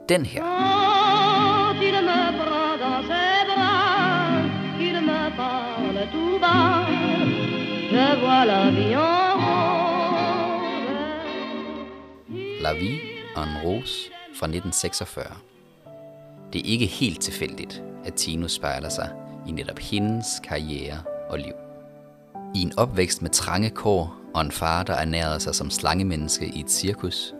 den 0.08 0.26
her. 0.26 0.42
Ah, 0.44 0.88
Je 7.92 8.16
vois 8.20 8.44
la 8.44 8.70
vie 8.70 8.92
en 8.92 9.17
La 12.68 12.74
Vie 12.74 13.00
en 13.36 13.62
Rose 13.64 14.10
fra 14.38 14.46
1946. 14.46 15.24
Det 16.52 16.58
er 16.58 16.72
ikke 16.72 16.86
helt 16.86 17.20
tilfældigt, 17.20 17.82
at 18.04 18.14
Tino 18.14 18.48
spejler 18.48 18.88
sig 18.88 19.10
i 19.46 19.50
netop 19.50 19.78
hendes 19.78 20.26
karriere 20.44 21.02
og 21.28 21.38
liv. 21.38 21.52
I 22.54 22.62
en 22.62 22.78
opvækst 22.78 23.22
med 23.22 23.30
trange 23.30 23.70
kår 23.70 24.16
og 24.34 24.40
en 24.40 24.52
far, 24.52 24.82
der 24.82 24.94
ernærede 24.94 25.40
sig 25.40 25.54
som 25.54 25.70
slangemenneske 25.70 26.46
i 26.46 26.60
et 26.60 26.70
cirkus, 26.70 27.34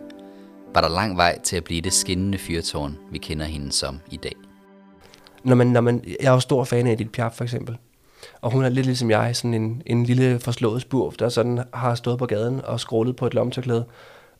var 0.73 0.81
der 0.81 0.89
lang 0.89 1.17
vej 1.17 1.39
til 1.39 1.55
at 1.57 1.63
blive 1.63 1.81
det 1.81 1.93
skinnende 1.93 2.37
fyrtårn, 2.37 2.97
vi 3.11 3.17
kender 3.17 3.45
hende 3.45 3.71
som 3.71 3.99
i 4.11 4.17
dag. 4.17 4.35
Når 5.43 5.55
man, 5.55 5.67
når 5.67 5.81
man, 5.81 6.03
jeg 6.05 6.27
er 6.27 6.31
jo 6.31 6.39
stor 6.39 6.63
fan 6.63 6.87
af 6.87 6.91
Edith 6.91 7.09
Piaf 7.09 7.31
for 7.31 7.43
eksempel. 7.43 7.77
Og 8.41 8.51
hun 8.51 8.63
er 8.63 8.69
lidt 8.69 8.85
ligesom 8.85 9.09
jeg, 9.09 9.35
sådan 9.35 9.53
en, 9.53 9.81
en 9.85 10.03
lille 10.03 10.39
forslået 10.39 10.81
spurv, 10.81 11.13
der 11.19 11.29
sådan 11.29 11.63
har 11.73 11.95
stået 11.95 12.19
på 12.19 12.25
gaden 12.25 12.61
og 12.65 12.79
skrålet 12.79 13.15
på 13.15 13.27
et 13.27 13.33
lomtørklæde 13.33 13.85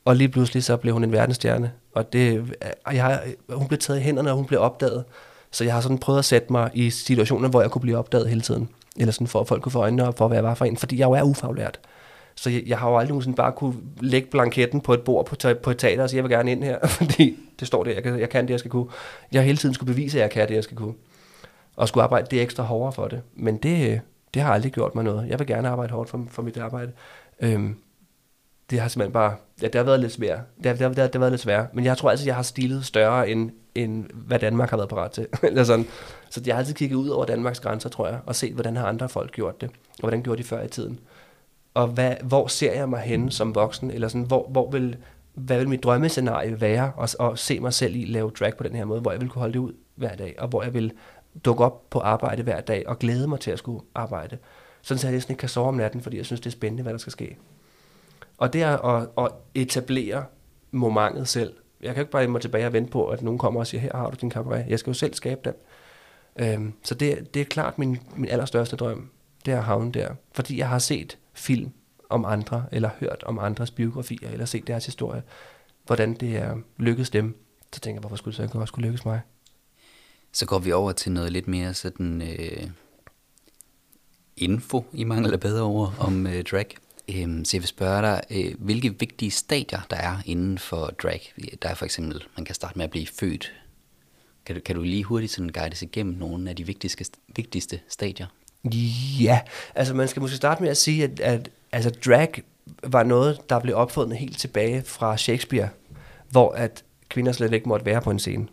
og 0.06 0.16
lige 0.16 0.30
pludselig 0.30 0.64
så 0.64 0.78
blev 0.78 0.94
hun 0.94 1.04
en 1.04 1.12
verdensstjerne. 1.12 1.72
Og 1.96 2.14
det, 2.14 2.56
jeg, 2.92 3.22
hun 3.50 3.68
blev 3.68 3.78
taget 3.78 4.00
i 4.00 4.04
hænderne, 4.04 4.30
og 4.30 4.36
hun 4.36 4.46
blev 4.46 4.62
opdaget. 4.62 5.04
Så 5.52 5.64
jeg 5.64 5.74
har 5.74 5.82
sådan 5.82 5.98
prøvet 5.98 6.20
at 6.20 6.26
sætte 6.26 6.52
mig 6.52 6.70
i 6.74 6.90
situationer, 6.90 7.50
hvor 7.50 7.62
jeg 7.62 7.72
kunne 7.72 7.82
blive 7.82 7.98
opdaget 7.98 8.30
hele 8.30 8.42
tiden. 8.42 8.70
Eller 8.98 9.12
sådan 9.12 9.28
for 9.28 9.40
at 9.40 9.48
folk 9.48 9.62
kunne 9.62 9.72
få 9.72 9.80
øjnene 9.80 10.08
op 10.08 10.18
for, 10.18 10.28
hvad 10.28 10.38
jeg 10.38 10.44
var 10.44 10.54
for 10.54 10.66
en. 10.66 10.78
Fordi 10.78 11.00
jeg 11.00 11.06
jo 11.06 11.12
er 11.12 11.24
ufaglært. 11.24 11.80
Så 12.36 12.50
jeg, 12.50 12.64
jeg 12.66 12.78
har 12.80 12.90
jo 12.90 12.98
aldrig 12.98 13.24
sådan 13.24 13.34
bare 13.34 13.52
kunne 13.52 13.76
lægge 14.02 14.28
blanketten 14.32 14.82
på 14.82 14.94
et 14.94 15.02
bord 15.02 15.26
på, 15.26 15.36
på 15.64 15.72
et 15.72 15.78
teater 15.78 16.04
og 16.04 16.10
sige, 16.10 16.18
jeg 16.18 16.24
vil 16.24 16.32
gerne 16.32 16.52
ind 16.52 16.64
her. 16.64 16.88
Fordi 17.00 17.38
det 17.60 17.68
står 17.68 17.84
der, 17.84 17.92
jeg 17.92 18.04
kan, 18.04 18.20
jeg 18.20 18.30
kan 18.30 18.46
det, 18.48 18.52
jeg 18.52 18.60
skal 18.60 18.72
kunne. 18.72 18.88
Jeg 19.32 19.42
har 19.42 19.46
hele 19.46 19.58
tiden 19.58 19.76
skulle 19.76 19.94
bevise, 19.94 20.18
at 20.18 20.22
jeg 20.22 20.30
kan 20.32 20.48
det, 20.48 20.56
jeg 20.56 20.64
skal 20.64 20.78
kunne. 20.78 20.94
Og 21.76 21.88
skulle 21.88 22.04
arbejde 22.04 22.28
det 22.32 22.42
ekstra 22.42 22.64
hårdere 22.64 22.92
for 22.92 23.08
det. 23.08 23.22
Men 23.36 23.58
det, 23.58 24.02
det 24.34 24.42
har 24.42 24.54
aldrig 24.54 24.72
gjort 24.72 24.96
mig 24.96 25.04
noget. 25.04 25.30
Jeg 25.30 25.40
vil 25.40 25.48
gerne 25.48 25.70
arbejde 25.70 25.94
hårdt 25.94 26.10
for, 26.10 26.26
for 26.30 26.42
mit 26.42 26.58
arbejde. 26.58 26.92
Øhm, 27.40 27.76
det 28.70 28.80
har 28.80 28.88
simpelthen 28.88 29.14
bare, 29.14 29.36
ja, 29.62 29.68
det 29.68 29.76
har 29.76 29.84
været 29.84 30.00
lidt 30.00 30.12
svært. 30.12 30.40
Det 30.58 30.66
har, 30.66 30.74
det, 30.74 30.82
har, 30.82 30.90
det, 30.90 30.98
har, 30.98 31.06
det 31.06 31.16
har 31.16 31.20
været 31.20 31.32
lidt 31.32 31.42
svært. 31.42 31.76
Men 31.76 31.86
jeg 31.86 31.98
tror 31.98 32.10
altid, 32.10 32.26
jeg 32.26 32.36
har 32.36 32.44
stilet 32.44 32.86
større, 32.86 33.30
end, 33.30 33.52
end 33.76 34.06
hvad 34.14 34.40
Danmark 34.40 34.70
har 34.70 34.78
været 34.78 34.90
parat 34.90 35.12
til. 35.12 35.28
Eller 35.44 35.64
sådan. 35.64 35.86
Så 36.30 36.42
jeg 36.46 36.56
har 36.56 36.60
altid 36.60 36.74
kigget 36.74 36.98
ud 36.98 37.10
over 37.10 37.26
Danmarks 37.26 37.60
grænser, 37.60 37.90
tror 37.90 38.08
jeg, 38.08 38.20
og 38.26 38.36
set, 38.36 38.54
hvordan 38.54 38.78
har 38.78 38.88
andre 38.88 39.10
folk 39.10 39.32
gjort 39.32 39.62
det, 39.62 39.70
og 39.70 40.00
hvordan 40.00 40.24
gjorde 40.24 40.44
de 40.44 40.48
før 40.48 40.64
i 40.64 40.68
tiden. 40.68 41.00
Og 41.74 41.88
hvad, 41.88 42.16
hvor 42.24 42.48
ser 42.48 42.74
jeg 42.74 42.90
mig 42.90 43.00
henne 43.00 43.32
som 43.32 43.56
voksen, 43.56 43.92
eller 43.92 44.08
sådan, 44.08 44.28
hvor, 44.28 44.48
hvor 44.50 44.72
vil, 44.72 44.98
hvad 45.34 45.58
vil 45.58 45.70
mit 45.70 45.84
drømmescenarie 45.84 46.62
være, 46.62 46.92
og, 46.96 47.10
og 47.20 47.40
se 47.40 47.60
mig 47.60 47.74
selv 47.74 47.96
i 47.96 48.06
lave 48.06 48.32
drag 48.40 48.58
på 48.58 48.64
den 48.64 48.76
her 48.76 48.86
måde, 48.86 49.02
hvor 49.02 49.12
jeg 49.12 49.22
vil 49.22 49.30
kunne 49.30 49.40
holde 49.40 49.54
det 49.54 49.60
ud 49.60 49.74
hver 49.96 50.16
dag, 50.16 50.36
og 50.38 50.48
hvor 50.48 50.64
jeg 50.64 50.74
vil 50.74 50.92
dukke 51.46 51.64
op 51.64 51.90
på 51.90 52.00
arbejde 52.00 52.44
hver 52.44 52.62
dag, 52.62 52.84
og 52.88 53.00
glæde 53.00 53.28
mig 53.28 53.40
til 53.40 53.52
at 53.52 53.60
skulle 53.60 53.82
arbejde. 53.96 54.38
Sådan 54.82 55.00
så 55.00 55.08
jeg 55.08 55.14
næsten 55.14 55.32
ikke 55.32 55.40
kan 55.40 55.50
sove 55.50 55.68
om 55.68 55.76
natten, 55.76 56.02
fordi 56.02 56.18
jeg 56.18 56.26
synes, 56.26 56.42
det 56.42 56.48
er 56.48 56.52
spændende, 56.52 56.84
hvad 56.84 56.94
der 56.94 57.00
skal 57.00 57.12
ske. 57.12 57.38
Og 58.40 58.54
det 58.54 58.64
er 58.64 58.78
at, 58.78 59.10
at 59.18 59.32
etablere 59.56 60.26
momentet 60.72 61.28
selv. 61.28 61.54
Jeg 61.82 61.94
kan 61.94 62.02
ikke 62.02 62.12
bare 62.12 62.28
mig 62.28 62.42
tilbage 62.42 62.66
og 62.66 62.74
vente 62.74 62.92
på, 62.92 63.08
at 63.08 63.22
nogen 63.22 63.38
kommer 63.38 63.60
og 63.60 63.68
siger, 63.68 63.82
her 63.82 63.96
har 63.96 64.10
du 64.10 64.18
din 64.22 64.32
cabaret. 64.32 64.66
Jeg 64.68 64.80
skal 64.80 64.92
jo 64.92 64.94
selv 64.94 65.14
skabe 65.14 65.42
den. 65.46 65.54
Øhm, 66.40 66.74
så 66.84 66.96
det, 66.96 67.34
det 67.34 67.42
er 67.42 67.46
klart 67.46 67.80
min, 67.80 67.98
min 68.16 68.30
allerstørste 68.30 68.76
drøm, 68.76 69.10
det 69.46 69.54
er 69.54 69.58
at 69.58 69.64
havne 69.64 69.92
der. 69.92 70.10
Fordi 70.32 70.58
jeg 70.58 70.70
har 70.70 70.80
set 70.80 71.18
film 71.34 71.72
om 72.10 72.26
andre, 72.26 72.66
eller 72.72 72.90
hørt 73.00 73.24
om 73.24 73.40
andres 73.40 73.72
biografier, 73.72 74.30
eller 74.30 74.46
set 74.46 74.68
deres 74.68 74.86
historie. 74.86 75.24
hvordan 75.86 76.14
det 76.14 76.38
er 76.38 76.56
lykkedes 76.78 77.10
dem, 77.10 77.46
så 77.74 77.80
tænker 77.80 77.96
jeg, 77.96 78.00
hvorfor 78.00 78.16
skulle 78.16 78.32
det 78.32 78.38
så 78.38 78.44
ikke 78.44 78.60
også 78.60 78.74
kunne 78.74 78.86
lykkes 78.86 79.06
mig? 79.06 79.22
Så 80.32 80.46
går 80.46 80.60
vi 80.60 80.72
over 80.72 80.92
til 80.92 81.12
noget 81.12 81.32
lidt 81.32 81.48
mere 81.48 81.74
sådan 81.74 82.22
øh, 82.22 82.70
info, 84.38 84.86
i 84.94 85.04
mangel 85.04 85.34
af 85.34 85.40
bedre 85.40 85.64
ord, 85.64 85.94
om 86.00 86.28
øh, 86.28 86.44
drag. 86.44 86.76
Øhm, 87.16 87.46
så 87.46 87.58
jeg 87.58 87.62
vil 87.62 87.68
spørge 87.68 88.02
dig, 88.02 88.22
øh, 88.30 88.54
hvilke 88.60 89.00
vigtige 89.00 89.32
stadier 89.32 89.80
der 89.90 89.98
er 89.98 90.18
inden 90.26 90.58
for 90.58 90.86
drag? 90.86 91.34
Der 91.62 91.70
er 91.70 91.74
for 91.74 91.86
eksempel, 91.86 92.24
man 92.38 92.46
kan 92.46 92.56
starte 92.56 92.78
med 92.78 92.86
at 92.86 92.92
blive 92.92 93.08
født. 93.08 93.54
Kan 94.46 94.56
du, 94.56 94.62
kan 94.62 94.76
du 94.76 94.82
lige 94.82 95.04
hurtigt 95.04 95.32
sådan 95.32 95.50
guide 95.50 95.74
os 95.74 95.82
igennem 95.82 96.16
nogle 96.16 96.50
af 96.50 96.56
de 96.56 96.66
vigtigste, 96.66 97.06
vigtigste 97.36 97.80
stadier? 97.88 98.28
Ja, 99.20 99.40
altså 99.76 99.94
man 99.94 100.08
skal 100.08 100.22
måske 100.22 100.38
starte 100.38 100.62
med 100.64 100.70
at 100.70 100.78
sige, 100.78 101.04
at, 101.04 101.20
at 101.20 101.50
altså 101.72 101.90
drag 101.90 102.44
var 102.84 103.04
noget, 103.04 103.50
der 103.50 103.60
blev 103.60 103.76
opfundet 103.76 104.18
helt 104.18 104.38
tilbage 104.38 104.84
fra 104.84 105.18
Shakespeare, 105.18 105.70
hvor 106.30 106.52
at 106.52 106.84
kvinder 107.10 107.32
slet 107.32 107.54
ikke 107.54 107.70
måtte 107.70 107.86
være 107.86 108.02
på 108.02 108.12
en 108.12 108.20
scene. 108.20 108.48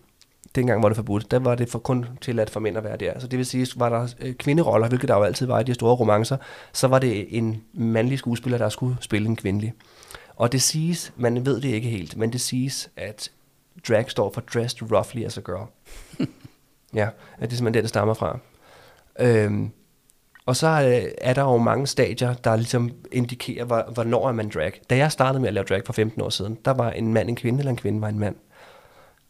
Dengang 0.57 0.83
var 0.83 0.89
det 0.89 0.97
forbudt. 0.97 1.31
Der 1.31 1.39
var 1.39 1.55
det 1.55 1.69
for 1.69 1.79
kun 1.79 2.07
tilladt 2.21 2.51
for 2.51 2.61
mænd 2.61 2.77
at 2.77 2.85
være 2.85 2.97
der. 2.97 3.19
Så 3.19 3.27
det 3.27 3.39
vil 3.39 3.47
sige, 3.47 3.67
var 3.77 3.89
der 3.89 4.09
øh, 4.21 4.35
kvinderoller, 4.35 4.89
hvilket 4.89 5.09
der 5.09 5.17
jo 5.17 5.23
altid 5.23 5.47
var 5.47 5.61
i 5.61 5.65
de 5.65 5.75
store 5.75 5.95
romancer, 5.95 6.37
så 6.73 6.89
var 6.89 6.99
det 6.99 7.39
en 7.39 7.63
mandlig 7.73 8.19
skuespiller, 8.19 8.59
der 8.59 8.69
skulle 8.69 8.97
spille 9.01 9.29
en 9.29 9.37
kvindelig. 9.37 9.75
Og 10.37 10.53
det 10.53 10.63
siges, 10.63 11.13
man 11.17 11.47
ved 11.47 11.61
det 11.61 11.69
ikke 11.69 11.89
helt, 11.89 12.17
men 12.17 12.33
det 12.33 12.41
siges, 12.41 12.91
at 12.97 13.31
drag 13.89 14.11
står 14.11 14.33
for 14.33 14.41
dressed 14.41 14.93
roughly 14.93 15.25
as 15.25 15.39
a 15.39 15.41
girl. 15.41 15.67
ja, 16.95 17.09
at 17.39 17.51
det 17.51 17.53
er 17.53 17.57
simpelthen 17.57 17.75
det, 17.75 17.83
der 17.83 17.89
stammer 17.89 18.15
fra. 18.15 18.39
Øhm, 19.21 19.71
og 20.47 20.57
så 20.57 20.67
øh, 20.67 21.11
er 21.19 21.35
der 21.35 21.43
jo 21.43 21.57
mange 21.57 21.87
stadier, 21.87 22.35
der 22.35 22.57
ligesom 22.57 22.91
indikerer, 23.13 23.91
hvornår 23.93 24.29
er 24.29 24.33
man 24.33 24.49
drag. 24.49 24.81
Da 24.91 24.97
jeg 24.97 25.13
startede 25.13 25.41
med 25.41 25.49
at 25.49 25.55
lave 25.55 25.65
drag 25.65 25.83
for 25.87 25.93
15 25.93 26.23
år 26.23 26.29
siden, 26.29 26.59
der 26.65 26.71
var 26.71 26.91
en 26.91 27.15
mand 27.15 27.29
en 27.29 27.37
kvinde, 27.37 27.59
eller 27.59 27.71
en 27.71 27.77
kvinde 27.77 28.01
var 28.01 28.09
en 28.09 28.19
mand. 28.19 28.37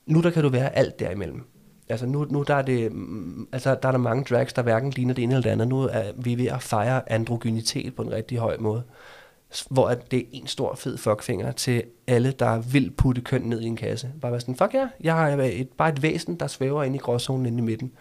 Nu 0.06 0.20
der 0.20 0.30
kan 0.30 0.42
du 0.42 0.48
være 0.48 0.76
alt 0.76 0.98
derimellem. 0.98 1.44
Altså 1.88 2.06
nu, 2.06 2.26
nu 2.30 2.42
der 2.42 2.54
er 2.54 2.62
det, 2.62 2.92
mm, 2.92 3.48
altså 3.52 3.74
der 3.82 3.88
er 3.88 3.92
der 3.92 3.98
mange 3.98 4.24
drags, 4.24 4.52
der 4.52 4.62
hverken 4.62 4.90
ligner 4.90 5.14
det 5.14 5.22
ene 5.22 5.34
eller 5.34 5.42
det 5.42 5.50
andet. 5.50 5.68
Nu 5.68 5.80
er 5.80 6.12
vi 6.16 6.38
ved 6.38 6.46
at 6.46 6.62
fejre 6.62 7.12
androgynitet 7.12 7.94
på 7.94 8.02
en 8.02 8.12
rigtig 8.12 8.38
høj 8.38 8.56
måde. 8.58 8.82
Hvor 9.70 9.88
at 9.88 10.10
det 10.10 10.18
er 10.18 10.24
en 10.32 10.46
stor 10.46 10.74
fed 10.74 10.98
fuckfinger 10.98 11.52
til 11.52 11.82
alle, 12.06 12.32
der 12.32 12.58
vil 12.58 12.90
putte 12.90 13.20
køn 13.20 13.42
ned 13.42 13.60
i 13.60 13.66
en 13.66 13.76
kasse. 13.76 14.10
Bare 14.20 14.32
være 14.32 14.40
sådan, 14.40 14.56
fuck 14.56 14.74
ja, 14.74 14.88
jeg 15.00 15.14
har 15.14 15.36
øh, 15.36 15.46
et, 15.46 15.68
bare 15.68 15.88
et 15.88 16.02
væsen, 16.02 16.36
der 16.40 16.46
svæver 16.46 16.84
ind 16.84 16.94
i 16.94 16.98
gråzonen 16.98 17.46
inde 17.46 17.58
i 17.58 17.62
midten. 17.62 17.92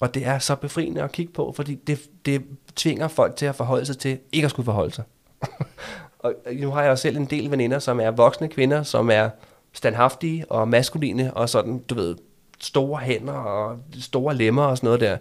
Og 0.00 0.14
det 0.14 0.26
er 0.26 0.38
så 0.38 0.54
befriende 0.54 1.02
at 1.02 1.12
kigge 1.12 1.32
på, 1.32 1.52
fordi 1.56 1.74
det, 1.74 2.00
det 2.26 2.42
tvinger 2.76 3.08
folk 3.08 3.36
til 3.36 3.46
at 3.46 3.54
forholde 3.54 3.86
sig 3.86 3.98
til 3.98 4.18
ikke 4.32 4.44
at 4.44 4.50
skulle 4.50 4.64
forholde 4.64 4.94
sig. 4.94 5.04
og 6.18 6.34
nu 6.52 6.70
har 6.70 6.82
jeg 6.82 6.90
jo 6.90 6.96
selv 6.96 7.16
en 7.16 7.24
del 7.24 7.50
veninder, 7.50 7.78
som 7.78 8.00
er 8.00 8.10
voksne 8.10 8.48
kvinder, 8.48 8.82
som 8.82 9.10
er 9.10 9.30
standhaftige 9.72 10.50
og 10.50 10.68
maskuline, 10.68 11.34
og 11.34 11.48
sådan, 11.48 11.78
du 11.78 11.94
ved, 11.94 12.16
store 12.60 13.00
hænder 13.00 13.32
og 13.32 13.78
store 14.00 14.34
lemmer 14.34 14.62
og 14.62 14.76
sådan 14.76 14.86
noget 14.86 15.00
der, 15.00 15.16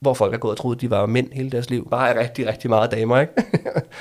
hvor 0.00 0.14
folk 0.14 0.32
har 0.32 0.38
gået 0.38 0.50
og 0.50 0.58
troet, 0.58 0.76
at 0.76 0.80
de 0.80 0.90
var 0.90 1.06
mænd 1.06 1.32
hele 1.32 1.50
deres 1.50 1.70
liv. 1.70 1.88
Bare 1.90 2.10
er 2.10 2.20
rigtig, 2.20 2.46
rigtig 2.46 2.70
meget 2.70 2.90
damer, 2.90 3.20
ikke? 3.20 3.32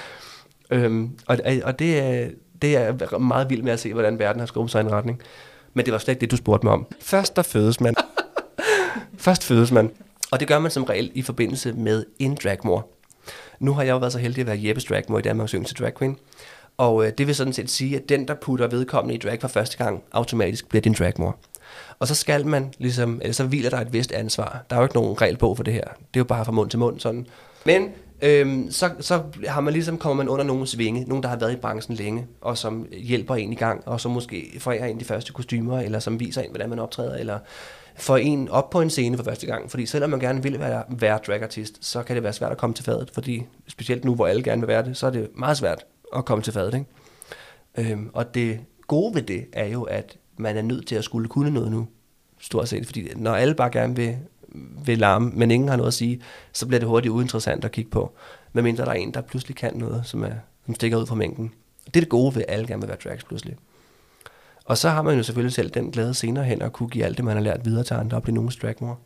øhm, 0.71 1.17
og 1.27 1.37
og 1.63 1.79
det, 1.79 1.99
er, 1.99 2.27
det 2.61 2.75
er 2.75 3.17
meget 3.17 3.49
vildt 3.49 3.63
med 3.63 3.73
at 3.73 3.79
se, 3.79 3.93
hvordan 3.93 4.19
verden 4.19 4.39
har 4.39 4.45
skubbet 4.45 4.71
sig 4.71 4.81
i 4.81 4.85
en 4.85 4.91
retning. 4.91 5.21
Men 5.73 5.85
det 5.85 5.91
var 5.91 5.97
slet 5.97 6.13
ikke 6.13 6.21
det, 6.21 6.31
du 6.31 6.37
spurgte 6.37 6.65
mig 6.65 6.73
om. 6.73 6.87
Først 6.99 7.35
der 7.35 7.41
fødes 7.41 7.81
man. 7.81 7.95
Først 9.17 9.43
fødes 9.43 9.71
man. 9.71 9.91
Og 10.31 10.39
det 10.39 10.47
gør 10.47 10.59
man 10.59 10.71
som 10.71 10.83
regel 10.83 11.11
i 11.13 11.21
forbindelse 11.21 11.73
med 11.73 12.05
en 12.19 12.37
dragmor. 12.43 12.87
Nu 13.59 13.73
har 13.73 13.83
jeg 13.83 13.91
jo 13.91 13.97
været 13.97 14.13
så 14.13 14.19
heldig 14.19 14.41
at 14.41 14.47
være 14.47 14.59
Jeppes 14.63 14.85
dragmor 14.85 15.19
i 15.19 15.21
Danmarks 15.21 15.51
yngste 15.51 15.83
drag 15.83 15.97
queen. 15.97 16.17
Og 16.77 17.05
øh, 17.05 17.11
det 17.17 17.27
vil 17.27 17.35
sådan 17.35 17.53
set 17.53 17.69
sige, 17.69 17.95
at 17.95 18.09
den, 18.09 18.27
der 18.27 18.33
putter 18.33 18.67
vedkommende 18.67 19.15
i 19.15 19.17
drag 19.17 19.41
for 19.41 19.47
første 19.47 19.77
gang, 19.77 20.03
automatisk 20.11 20.69
bliver 20.69 20.81
din 20.81 20.93
dragmor. 20.93 21.37
Og 21.99 22.07
så 22.07 22.15
skal 22.15 22.47
man 22.47 22.73
ligesom, 22.77 23.19
eller 23.21 23.33
så 23.33 23.43
hviler 23.43 23.69
der 23.69 23.77
et 23.77 23.93
vist 23.93 24.11
ansvar. 24.11 24.65
Der 24.69 24.75
er 24.75 24.79
jo 24.79 24.85
ikke 24.85 24.95
nogen 24.95 25.21
regel 25.21 25.37
på 25.37 25.55
for 25.55 25.63
det 25.63 25.73
her. 25.73 25.83
Det 25.83 26.13
er 26.13 26.19
jo 26.19 26.23
bare 26.23 26.45
fra 26.45 26.51
mund 26.51 26.69
til 26.69 26.79
mund 26.79 26.99
sådan. 26.99 27.27
Men 27.65 27.89
øhm, 28.21 28.71
så, 28.71 28.89
så 28.99 29.21
har 29.47 29.61
man 29.61 29.73
ligesom, 29.73 29.97
kommer 29.97 30.23
man 30.23 30.29
under 30.29 30.45
nogens 30.45 30.77
vinge, 30.77 31.05
nogen 31.07 31.23
der 31.23 31.29
har 31.29 31.35
været 31.35 31.53
i 31.53 31.55
branchen 31.55 31.95
længe, 31.95 32.27
og 32.41 32.57
som 32.57 32.87
hjælper 32.91 33.35
en 33.35 33.53
i 33.53 33.55
gang, 33.55 33.87
og 33.87 34.01
som 34.01 34.11
måske 34.11 34.57
forærer 34.59 34.85
en 34.85 34.99
de 34.99 35.05
første 35.05 35.33
kostymer, 35.33 35.79
eller 35.79 35.99
som 35.99 36.19
viser 36.19 36.41
en, 36.41 36.49
hvordan 36.49 36.69
man 36.69 36.79
optræder, 36.79 37.15
eller 37.15 37.39
får 37.95 38.17
en 38.17 38.49
op 38.49 38.69
på 38.69 38.81
en 38.81 38.89
scene 38.89 39.17
for 39.17 39.23
første 39.23 39.47
gang. 39.47 39.71
Fordi 39.71 39.85
selvom 39.85 40.09
man 40.09 40.19
gerne 40.19 40.43
vil 40.43 40.59
være, 40.59 40.83
være 40.89 41.19
dragartist, 41.27 41.77
så 41.81 42.03
kan 42.03 42.15
det 42.15 42.23
være 42.23 42.33
svært 42.33 42.51
at 42.51 42.57
komme 42.57 42.73
til 42.73 42.85
fadet, 42.85 43.11
fordi 43.13 43.43
specielt 43.67 44.05
nu, 44.05 44.15
hvor 44.15 44.27
alle 44.27 44.43
gerne 44.43 44.61
vil 44.61 44.67
være 44.67 44.85
det, 44.85 44.97
så 44.97 45.07
er 45.07 45.11
det 45.11 45.29
meget 45.35 45.57
svært 45.57 45.85
at 46.15 46.25
komme 46.25 46.43
til 46.43 46.53
fadet. 46.53 46.73
Ikke? 46.73 47.91
Øhm, 47.91 48.09
og 48.13 48.33
det 48.33 48.59
gode 48.87 49.15
ved 49.15 49.21
det 49.21 49.45
er 49.53 49.65
jo, 49.65 49.83
at 49.83 50.17
man 50.37 50.57
er 50.57 50.61
nødt 50.61 50.87
til 50.87 50.95
at 50.95 51.03
skulle 51.03 51.27
kunne 51.27 51.51
noget 51.51 51.71
nu, 51.71 51.87
stort 52.39 52.69
set. 52.69 52.85
Fordi 52.85 53.09
når 53.15 53.35
alle 53.35 53.55
bare 53.55 53.69
gerne 53.69 53.95
vil, 53.95 54.17
vil 54.85 54.97
larme, 54.97 55.31
men 55.33 55.51
ingen 55.51 55.69
har 55.69 55.75
noget 55.75 55.87
at 55.87 55.93
sige, 55.93 56.21
så 56.53 56.67
bliver 56.67 56.79
det 56.79 56.89
hurtigt 56.89 57.11
uinteressant 57.11 57.65
at 57.65 57.71
kigge 57.71 57.91
på. 57.91 58.13
Medmindre 58.53 58.85
der 58.85 58.91
er 58.91 58.95
en, 58.95 59.13
der 59.13 59.21
pludselig 59.21 59.55
kan 59.55 59.73
noget, 59.75 60.01
som, 60.05 60.23
er, 60.23 60.33
som 60.65 60.75
stikker 60.75 60.97
ud 60.97 61.05
fra 61.05 61.15
mængden. 61.15 61.51
Det 61.85 61.95
er 61.95 62.01
det 62.01 62.09
gode 62.09 62.35
ved, 62.35 62.41
at 62.47 62.53
alle 62.53 62.67
gerne 62.67 62.81
vil 62.81 62.87
være 62.87 62.97
drags 63.03 63.23
pludselig. 63.23 63.55
Og 64.65 64.77
så 64.77 64.89
har 64.89 65.01
man 65.01 65.17
jo 65.17 65.23
selvfølgelig 65.23 65.53
selv 65.53 65.69
den 65.69 65.91
glæde 65.91 66.13
senere 66.13 66.43
hen 66.43 66.61
at 66.61 66.73
kunne 66.73 66.89
give 66.89 67.05
alt 67.05 67.17
det, 67.17 67.25
man 67.25 67.35
har 67.35 67.43
lært 67.43 67.65
videre 67.65 67.83
til 67.83 67.93
andre 67.93 68.17
og 68.17 68.23
blive 68.23 68.35
nogens 68.35 68.55
dragmor. 68.55 68.99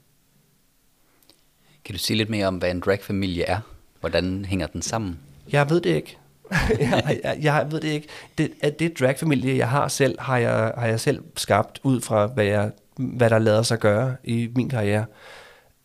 Kan 1.85 1.93
du 1.93 1.99
sige 1.99 2.17
lidt 2.17 2.29
mere 2.29 2.47
om, 2.47 2.57
hvad 2.57 2.71
en 2.71 2.79
dragfamilie 2.79 3.43
er? 3.43 3.59
Hvordan 3.99 4.45
hænger 4.45 4.67
den 4.67 4.81
sammen? 4.81 5.19
Jeg 5.51 5.69
ved 5.69 5.81
det 5.81 5.95
ikke. 5.95 6.17
jeg, 6.79 7.19
jeg, 7.23 7.37
jeg 7.41 7.67
ved 7.71 7.81
det 7.81 7.87
ikke. 7.87 8.07
Det, 8.37 8.51
at 8.61 8.79
det 8.79 8.99
dragfamilie, 8.99 9.57
jeg 9.57 9.69
har 9.69 9.87
selv, 9.87 10.19
har 10.19 10.37
jeg, 10.37 10.73
har 10.77 10.87
jeg 10.87 10.99
selv 10.99 11.23
skabt 11.35 11.79
ud 11.83 12.01
fra, 12.01 12.27
hvad, 12.27 12.45
jeg, 12.45 12.71
hvad 12.95 13.29
der 13.29 13.39
lader 13.39 13.61
sig 13.61 13.79
gøre 13.79 14.15
i 14.23 14.49
min 14.55 14.69
karriere. 14.69 15.05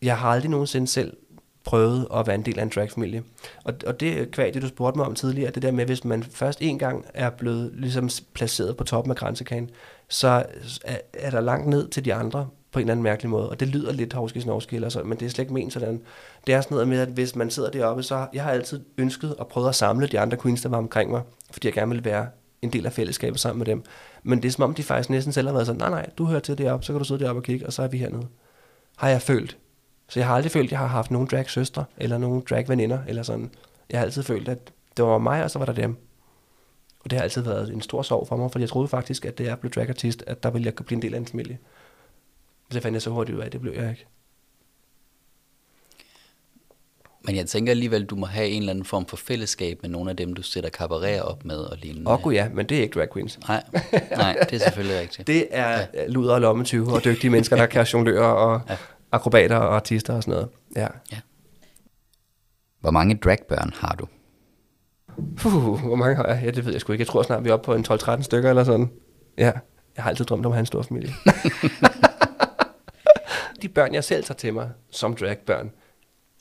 Jeg 0.03 0.19
har 0.19 0.29
aldrig 0.29 0.51
nogensinde 0.51 0.87
selv 0.87 1.17
prøvet 1.65 2.07
at 2.15 2.27
være 2.27 2.35
en 2.35 2.43
del 2.43 2.59
af 2.59 2.63
en 2.63 2.73
dragfamilie. 2.75 3.23
Og, 3.65 3.75
og 3.87 4.01
det 4.01 4.39
er 4.39 4.51
det, 4.51 4.63
du 4.63 4.69
spurgte 4.69 4.99
mig 4.99 5.07
om 5.07 5.15
tidligere, 5.15 5.51
det 5.51 5.63
der 5.63 5.71
med, 5.71 5.87
hvis 5.87 6.05
man 6.05 6.23
først 6.23 6.59
en 6.63 6.79
gang 6.79 7.05
er 7.15 7.31
blevet 7.31 7.71
ligesom 7.75 8.09
placeret 8.35 8.77
på 8.77 8.85
toppen 8.85 9.11
af 9.11 9.17
grænsekagen, 9.17 9.71
så 10.09 10.45
er, 10.85 10.99
er 11.13 11.31
der 11.31 11.41
langt 11.41 11.69
ned 11.69 11.89
til 11.89 12.05
de 12.05 12.15
andre 12.15 12.49
på 12.73 12.79
en 12.79 12.81
eller 12.81 12.93
anden 12.93 13.03
mærkelig 13.03 13.31
måde. 13.31 13.51
Og 13.51 13.61
det 13.61 13.69
lyder 13.69 13.93
lidt 13.93 14.13
hovski 14.13 14.41
snovski 14.41 14.77
eller 14.77 14.89
sådan, 14.89 15.09
men 15.09 15.19
det 15.19 15.27
er 15.27 15.31
slet 15.31 15.43
ikke 15.43 15.55
ment 15.55 15.73
sådan. 15.73 16.03
Det 16.47 16.55
er 16.55 16.61
sådan 16.61 16.75
noget 16.75 16.89
med, 16.89 16.99
at 16.99 17.09
hvis 17.09 17.37
man 17.37 17.51
sidder 17.51 17.71
deroppe, 17.71 18.03
så 18.03 18.27
jeg 18.33 18.43
har 18.43 18.51
altid 18.51 18.81
ønsket 18.99 19.35
at 19.41 19.47
prøve 19.47 19.69
at 19.69 19.75
samle 19.75 20.07
de 20.07 20.21
andre 20.21 20.37
queens, 20.37 20.63
der 20.63 20.69
var 20.69 20.79
omkring 20.79 21.11
mig, 21.11 21.23
fordi 21.51 21.67
jeg 21.69 21.75
gerne 21.75 21.89
ville 21.89 22.05
være 22.05 22.27
en 22.63 22.73
del 22.73 22.87
af 22.87 22.93
fællesskabet 22.93 23.41
sammen 23.41 23.59
med 23.59 23.67
dem. 23.67 23.85
Men 24.23 24.43
det 24.43 24.49
er 24.49 24.53
som 24.53 24.65
om, 24.65 24.75
de 24.75 24.83
faktisk 24.83 25.11
næsten 25.11 25.33
selv 25.33 25.47
har 25.47 25.53
været 25.53 25.67
sådan, 25.67 25.79
nej 25.79 25.91
nej, 25.91 26.11
du 26.19 26.25
hører 26.25 26.41
til 26.41 26.59
deroppe, 26.59 26.87
så 26.87 26.93
kan 26.93 26.99
du 26.99 27.05
sidde 27.05 27.25
deroppe 27.25 27.41
og 27.41 27.45
kigge, 27.45 27.67
og 27.67 27.73
så 27.73 27.83
er 27.83 27.89
vi 27.89 27.99
hernede. 27.99 28.27
Har 28.97 29.09
jeg 29.09 29.23
følt. 29.23 29.59
Så 30.09 30.21
jeg 30.21 30.27
har 30.27 30.35
aldrig 30.35 30.53
følt, 30.53 30.67
at 30.67 30.71
jeg 30.71 30.79
har 30.79 30.87
haft 30.87 31.11
nogen 31.11 31.29
drag 31.31 31.51
søstre, 31.51 31.85
eller 31.97 32.19
nogen 32.19 32.43
drag 32.51 32.69
veninder, 32.69 32.99
eller 33.09 33.23
sådan. 33.23 33.51
Jeg 33.91 33.99
har 33.99 34.05
altid 34.05 34.23
følt, 34.23 34.49
at 34.49 34.73
det 34.97 35.05
var 35.05 35.19
mig, 35.19 35.45
og 35.45 35.51
så 35.51 35.59
var 35.59 35.67
der 35.67 35.73
dem. 35.73 35.97
Og 37.05 37.11
det 37.11 37.19
har 37.19 37.23
altid 37.23 37.43
været 37.43 37.73
en 37.73 37.81
stor 37.81 38.03
sorg 38.03 38.29
for 38.29 38.37
mig, 38.37 38.53
for 38.53 38.59
jeg 38.59 38.69
troede 38.69 38.89
faktisk, 38.89 39.25
at 39.25 39.39
det 39.39 39.49
er 39.49 39.57
blevet 39.57 39.75
dragartist, 39.75 40.25
at 40.27 40.43
der 40.43 40.51
ville 40.51 40.67
jeg 40.67 40.75
kunne 40.75 40.87
blive 40.87 40.97
en 40.97 41.03
del 41.03 41.15
af 41.15 41.19
en 41.19 41.27
familie. 41.27 41.59
Og 42.73 42.75
så 42.75 42.81
fandt 42.81 42.95
jeg 42.95 43.03
så 43.03 43.11
hurtigt 43.11 43.39
ud 43.39 43.43
af, 43.43 43.51
det 43.51 43.61
blev 43.61 43.73
jeg 43.73 43.91
ikke. 43.91 44.07
Men 47.25 47.37
jeg 47.37 47.47
tænker 47.47 47.71
alligevel, 47.71 48.05
du 48.05 48.17
må 48.17 48.27
have 48.27 48.49
en 48.49 48.63
eller 48.63 48.71
anden 48.71 48.85
form 48.85 49.07
for 49.07 49.17
fællesskab 49.17 49.79
med 49.83 49.91
nogle 49.91 50.11
af 50.11 50.17
dem, 50.17 50.33
du 50.33 50.43
sætter 50.43 50.71
kabaret 50.71 51.23
op 51.23 51.45
med 51.45 51.57
og 51.57 51.77
lignende. 51.77 52.11
Åh 52.11 52.27
oh, 52.27 52.35
ja, 52.35 52.49
men 52.49 52.67
det 52.67 52.79
er 52.79 52.83
ikke 52.83 52.95
drag 52.95 53.13
queens. 53.13 53.39
Nej, 53.49 53.65
nej 54.11 54.37
det 54.51 54.53
er 54.53 54.65
selvfølgelig 54.65 55.01
rigtigt. 55.01 55.27
det 55.27 55.47
er 55.51 55.87
ja. 55.95 56.07
luder 56.07 56.35
og 56.35 56.41
lommetyve 56.41 56.93
og 56.93 57.05
dygtige 57.05 57.31
mennesker, 57.31 57.57
der 57.57 57.67
kan 57.67 57.85
jonglere 57.85 58.37
og 58.37 58.61
ja 58.69 58.77
akrobater 59.13 59.57
og 59.57 59.77
artister 59.77 60.15
og 60.15 60.23
sådan 60.23 60.33
noget. 60.33 60.49
Ja. 60.77 60.89
ja. 61.13 61.19
Hvor 62.81 62.91
mange 62.91 63.15
dragbørn 63.15 63.73
har 63.77 63.95
du? 63.95 64.07
Puh, 65.37 65.81
hvor 65.81 65.95
mange 65.95 66.17
har 66.17 66.27
jeg? 66.27 66.41
Ja, 66.45 66.51
det 66.51 66.65
ved 66.65 66.73
jeg 66.73 66.81
sgu 66.81 66.93
ikke. 66.93 67.03
Jeg 67.03 67.09
tror 67.09 67.23
snart, 67.23 67.45
vi 67.45 67.49
er 67.49 67.53
oppe 67.53 67.65
på 67.65 67.75
en 67.75 67.85
12-13 67.91 68.23
stykker 68.23 68.51
eller 68.51 68.65
sådan. 68.65 68.91
Ja, 69.39 69.53
jeg 69.97 70.05
har 70.05 70.11
altid 70.11 70.25
drømt 70.25 70.47
om 70.47 70.53
at 70.53 70.57
have 70.57 70.61
en 70.61 70.67
stor 70.67 70.83
familie. 70.83 71.15
de 73.63 73.69
børn, 73.69 73.95
jeg 73.95 74.05
selv 74.05 74.25
tager 74.25 74.37
til 74.37 74.55
mig 74.55 74.71
som 74.91 75.17
dragbørn, 75.17 75.71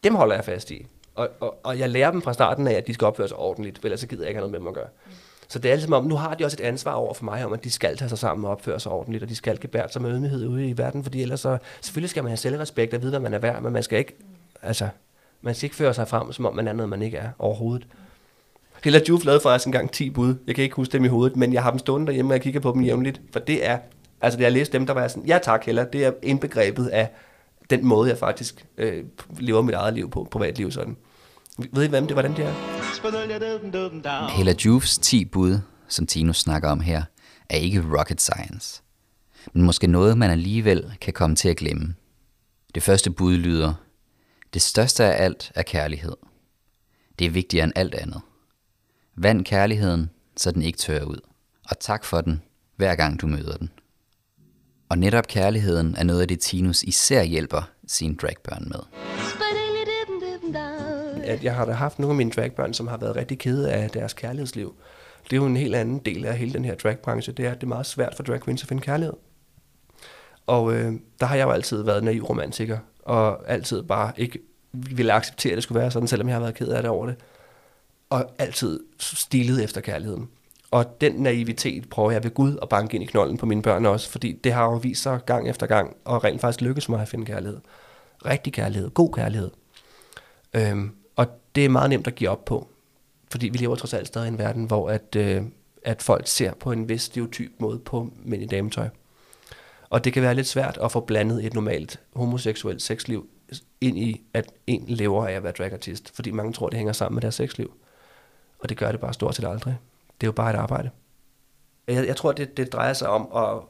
dem 0.03 0.15
holder 0.15 0.35
jeg 0.35 0.45
fast 0.45 0.71
i. 0.71 0.87
Og, 1.15 1.29
og, 1.39 1.59
og 1.63 1.79
jeg 1.79 1.89
lærer 1.89 2.11
dem 2.11 2.21
fra 2.21 2.33
starten 2.33 2.67
af, 2.67 2.73
at 2.73 2.87
de 2.87 2.93
skal 2.93 3.05
opføre 3.05 3.27
sig 3.27 3.37
ordentligt, 3.37 3.79
for 3.79 3.87
ellers 3.87 3.99
så 3.99 4.07
gider 4.07 4.23
jeg 4.23 4.29
ikke 4.29 4.37
have 4.37 4.49
noget 4.49 4.51
med 4.51 4.59
dem 4.59 4.67
at 4.67 4.73
gøre. 4.73 4.87
Så 5.47 5.59
det 5.59 5.71
er 5.71 5.75
ligesom 5.75 5.93
om, 5.93 6.03
nu 6.05 6.15
har 6.15 6.33
de 6.33 6.45
også 6.45 6.57
et 6.59 6.65
ansvar 6.65 6.93
over 6.93 7.13
for 7.13 7.25
mig 7.25 7.45
om, 7.45 7.53
at 7.53 7.63
de 7.63 7.71
skal 7.71 7.97
tage 7.97 8.09
sig 8.09 8.17
sammen 8.17 8.45
og 8.45 8.51
opføre 8.51 8.79
sig 8.79 8.91
ordentligt, 8.91 9.23
og 9.23 9.29
de 9.29 9.35
skal 9.35 9.59
gebære 9.59 9.89
sig 9.89 10.01
med 10.01 10.11
ydmyghed 10.11 10.47
ude 10.47 10.69
i 10.69 10.77
verden, 10.77 11.03
fordi 11.03 11.21
ellers 11.21 11.39
så, 11.39 11.57
selvfølgelig 11.81 12.09
skal 12.09 12.23
man 12.23 12.29
have 12.29 12.37
selvrespekt 12.37 12.93
og 12.93 13.01
vide, 13.01 13.09
hvad 13.09 13.19
man 13.19 13.33
er 13.33 13.39
værd, 13.39 13.61
men 13.61 13.73
man 13.73 13.83
skal 13.83 13.99
ikke, 13.99 14.13
altså, 14.61 14.87
man 15.41 15.55
skal 15.55 15.65
ikke 15.65 15.75
føre 15.75 15.93
sig 15.93 16.07
frem, 16.07 16.31
som 16.31 16.45
om 16.45 16.55
man 16.55 16.67
er 16.67 16.73
noget, 16.73 16.89
man 16.89 17.01
ikke 17.01 17.17
er 17.17 17.29
overhovedet. 17.39 17.87
Hella 18.83 18.99
Juf 19.09 19.25
lavede 19.25 19.41
faktisk 19.41 19.65
engang 19.65 19.91
10 19.91 20.09
bud. 20.09 20.35
Jeg 20.47 20.55
kan 20.55 20.63
ikke 20.63 20.75
huske 20.75 20.91
dem 20.91 21.05
i 21.05 21.07
hovedet, 21.07 21.37
men 21.37 21.53
jeg 21.53 21.63
har 21.63 21.69
dem 21.69 21.79
stående 21.79 22.07
derhjemme, 22.07 22.31
og 22.31 22.33
jeg 22.33 22.41
kigger 22.41 22.59
på 22.59 22.71
dem 22.71 22.81
jævnligt. 22.81 23.21
For 23.33 23.39
det 23.39 23.65
er, 23.65 23.77
altså 24.21 24.37
da 24.37 24.43
jeg 24.43 24.51
læste 24.51 24.77
dem, 24.77 24.85
der 24.85 24.93
var 24.93 25.01
jeg 25.01 25.11
sådan, 25.11 25.27
ja 25.27 25.39
tak 25.43 25.65
heller, 25.65 25.83
det 25.83 26.05
er 26.05 26.11
indbegrebet 26.23 26.87
af 26.87 27.11
den 27.69 27.85
måde, 27.85 28.09
jeg 28.09 28.17
faktisk 28.17 28.65
øh, 28.77 29.03
lever 29.39 29.61
mit 29.61 29.75
eget 29.75 29.93
liv 29.93 30.09
på, 30.09 30.27
privatliv 30.31 30.71
sådan. 30.71 30.97
Ved 31.71 31.83
I, 31.83 31.87
hvem 31.87 32.07
det, 32.07 32.15
hvordan 32.15 32.35
det 32.35 32.45
er? 32.45 32.53
Hella 34.29 34.53
Juves 34.65 34.97
10 34.97 35.25
bud, 35.25 35.59
som 35.87 36.07
Tino 36.07 36.33
snakker 36.33 36.69
om 36.69 36.79
her, 36.79 37.03
er 37.49 37.57
ikke 37.57 37.83
rocket 37.97 38.21
science, 38.21 38.81
men 39.53 39.63
måske 39.63 39.87
noget, 39.87 40.17
man 40.17 40.31
alligevel 40.31 40.93
kan 41.01 41.13
komme 41.13 41.35
til 41.35 41.49
at 41.49 41.57
glemme. 41.57 41.95
Det 42.75 42.83
første 42.83 43.11
bud 43.11 43.37
lyder, 43.37 43.73
det 44.53 44.61
største 44.61 45.03
af 45.03 45.23
alt 45.23 45.51
er 45.55 45.63
kærlighed. 45.63 46.15
Det 47.19 47.27
er 47.27 47.31
vigtigere 47.31 47.63
end 47.63 47.73
alt 47.75 47.95
andet. 47.95 48.21
Vand 49.15 49.45
kærligheden, 49.45 50.09
så 50.37 50.51
den 50.51 50.61
ikke 50.61 50.77
tørrer 50.77 51.05
ud. 51.05 51.19
Og 51.69 51.79
tak 51.79 52.05
for 52.05 52.21
den, 52.21 52.41
hver 52.75 52.95
gang 52.95 53.21
du 53.21 53.27
møder 53.27 53.57
den. 53.57 53.69
Og 54.91 54.98
netop 54.98 55.27
kærligheden 55.27 55.95
er 55.98 56.03
noget 56.03 56.21
af 56.21 56.27
det, 56.27 56.39
Tinus 56.39 56.83
især 56.83 57.24
hjælper 57.24 57.69
sine 57.88 58.15
dragbørn 58.15 58.67
med. 58.67 58.79
At 61.24 61.43
jeg 61.43 61.55
har 61.55 61.65
da 61.65 61.71
haft 61.71 62.00
nogle 62.00 62.12
af 62.12 62.17
mine 62.17 62.31
dragbørn, 62.31 62.74
som 62.74 62.88
har 62.88 62.98
været 62.98 63.15
rigtig 63.15 63.39
kede 63.39 63.71
af 63.71 63.89
deres 63.89 64.13
kærlighedsliv. 64.13 64.75
Det 65.24 65.33
er 65.33 65.38
jo 65.38 65.45
en 65.45 65.55
helt 65.55 65.75
anden 65.75 66.00
del 66.00 66.25
af 66.25 66.38
hele 66.38 66.53
den 66.53 66.65
her 66.65 66.75
dragbranche. 66.75 67.33
Det 67.33 67.45
er, 67.45 67.51
at 67.51 67.55
det 67.55 67.63
er 67.63 67.67
meget 67.67 67.86
svært 67.86 68.15
for 68.15 68.24
drag 68.24 68.41
queens 68.41 68.62
at 68.62 68.67
finde 68.67 68.81
kærlighed. 68.81 69.13
Og 70.48 70.74
øh, 70.74 70.93
der 71.19 71.25
har 71.25 71.36
jeg 71.36 71.43
jo 71.43 71.51
altid 71.51 71.83
været 71.83 72.03
naiv 72.03 72.24
romantiker, 72.24 72.77
og 73.00 73.50
altid 73.50 73.83
bare 73.83 74.12
ikke 74.17 74.39
ville 74.74 75.13
acceptere, 75.13 75.51
at 75.51 75.55
det 75.55 75.63
skulle 75.63 75.81
være 75.81 75.91
sådan, 75.91 76.07
selvom 76.07 76.27
jeg 76.27 76.36
har 76.36 76.41
været 76.41 76.55
ked 76.55 76.67
af 76.67 76.81
det 76.81 76.91
over 76.91 77.05
det. 77.05 77.15
Og 78.10 78.31
altid 78.39 78.79
stilet 79.00 79.63
efter 79.63 79.81
kærligheden. 79.81 80.29
Og 80.71 81.01
den 81.01 81.13
naivitet 81.13 81.89
prøver 81.89 82.11
jeg 82.11 82.23
ved 82.23 82.31
Gud 82.31 82.57
at 82.61 82.69
banke 82.69 82.95
ind 82.95 83.03
i 83.03 83.07
knollen 83.07 83.37
på 83.37 83.45
mine 83.45 83.61
børn 83.61 83.85
også, 83.85 84.09
fordi 84.09 84.31
det 84.31 84.53
har 84.53 84.65
jo 84.65 84.75
vist 84.75 85.01
sig 85.01 85.19
gang 85.25 85.49
efter 85.49 85.67
gang, 85.67 85.95
og 86.05 86.23
rent 86.23 86.41
faktisk 86.41 86.61
lykkes 86.61 86.89
mig 86.89 87.01
at 87.01 87.07
finde 87.07 87.25
kærlighed. 87.25 87.59
Rigtig 88.25 88.53
kærlighed, 88.53 88.89
god 88.89 89.13
kærlighed. 89.13 89.51
Øhm, 90.53 90.91
og 91.15 91.27
det 91.55 91.65
er 91.65 91.69
meget 91.69 91.89
nemt 91.89 92.07
at 92.07 92.15
give 92.15 92.29
op 92.29 92.45
på, 92.45 92.67
fordi 93.31 93.49
vi 93.49 93.57
lever 93.57 93.75
trods 93.75 93.93
alt 93.93 94.07
stadig 94.07 94.25
i 94.25 94.27
en 94.27 94.37
verden, 94.37 94.65
hvor 94.65 94.89
at, 94.89 95.15
øh, 95.15 95.41
at 95.83 96.01
folk 96.01 96.27
ser 96.27 96.53
på 96.53 96.71
en 96.71 96.89
vis 96.89 97.01
stereotyp 97.01 97.51
måde 97.59 97.79
på 97.79 98.13
mænd 98.23 98.43
i 98.43 98.45
dametøj. 98.45 98.89
Og 99.89 100.03
det 100.03 100.13
kan 100.13 100.23
være 100.23 100.35
lidt 100.35 100.47
svært 100.47 100.79
at 100.83 100.91
få 100.91 100.99
blandet 100.99 101.45
et 101.45 101.53
normalt 101.53 101.99
homoseksuelt 102.15 102.81
sexliv 102.81 103.29
ind 103.81 103.97
i, 103.97 104.21
at 104.33 104.51
en 104.67 104.83
lever 104.87 105.27
af 105.27 105.33
at 105.33 105.43
være 105.43 105.51
dragartist, 105.51 106.15
fordi 106.15 106.31
mange 106.31 106.53
tror, 106.53 106.69
det 106.69 106.77
hænger 106.77 106.93
sammen 106.93 107.15
med 107.15 107.21
deres 107.21 107.35
sexliv. 107.35 107.73
Og 108.59 108.69
det 108.69 108.77
gør 108.77 108.91
det 108.91 108.99
bare 108.99 109.13
stort 109.13 109.35
set 109.35 109.45
aldrig. 109.47 109.77
Det 110.21 110.27
er 110.27 110.27
jo 110.27 110.31
bare 110.31 110.53
et 110.53 110.55
arbejde. 110.55 110.89
Jeg, 111.87 112.07
jeg 112.07 112.15
tror, 112.15 112.31
det, 112.31 112.57
det 112.57 112.73
drejer 112.73 112.93
sig 112.93 113.07
om 113.07 113.27
at, 113.35 113.63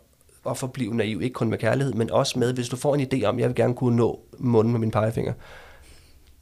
at 0.52 0.58
forblive 0.58 0.96
naiv, 0.96 1.22
ikke 1.22 1.34
kun 1.34 1.50
med 1.50 1.58
kærlighed, 1.58 1.94
men 1.94 2.12
også 2.12 2.40
med, 2.40 2.54
hvis 2.54 2.70
du 2.70 2.76
får 2.76 2.96
en 2.96 3.02
idé 3.02 3.26
om, 3.26 3.40
jeg 3.40 3.48
vil 3.48 3.56
gerne 3.56 3.76
kunne 3.76 3.96
nå 3.96 4.20
munden 4.40 4.72
med 4.72 4.80
min 4.80 4.92
pegefinger, 4.92 5.34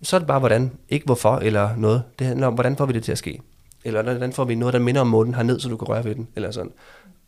så 0.02 0.16
er 0.16 0.20
det 0.20 0.28
bare 0.28 0.40
hvordan, 0.40 0.72
ikke 0.90 1.06
hvorfor 1.06 1.36
eller 1.36 1.76
noget. 1.76 2.04
Det 2.20 2.28
handler 2.28 2.48
om, 2.48 2.54
hvordan 2.54 2.78
får 2.78 2.86
vi 2.86 2.94
det 2.94 3.04
til 3.04 3.12
at 3.12 3.18
ske. 3.18 3.42
Eller 3.86 4.04
hvordan 4.04 4.34
får 4.34 4.44
vi 4.46 4.56
noget, 4.56 4.74
der 4.74 4.80
minder 4.80 5.02
om 5.02 5.08
munden 5.08 5.36
herned, 5.36 5.60
så 5.60 5.70
du 5.70 5.78
kan 5.78 5.88
røre 5.88 6.04
ved 6.04 6.16
den, 6.16 6.28
eller 6.36 6.52
sådan. 6.52 6.72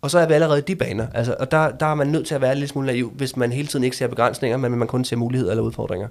Og 0.02 0.12
så 0.12 0.20
er 0.20 0.28
vi 0.28 0.34
allerede 0.34 0.60
i 0.60 0.62
de 0.62 0.76
baner. 0.76 1.08
Altså, 1.14 1.36
og 1.40 1.52
der, 1.52 1.72
der 1.72 1.86
er 1.86 1.96
man 1.96 2.08
nødt 2.08 2.28
til 2.28 2.36
at 2.36 2.42
være 2.42 2.56
lidt 2.56 2.70
smule 2.70 2.88
naiv, 2.88 3.12
hvis 3.12 3.36
man 3.36 3.52
hele 3.52 3.68
tiden 3.68 3.84
ikke 3.84 3.98
ser 3.98 4.08
begrænsninger, 4.08 4.58
men 4.58 4.72
man 4.72 4.88
kun 4.88 5.06
ser 5.06 5.16
muligheder 5.16 5.52
eller 5.52 5.64
udfordringer. 5.64 6.08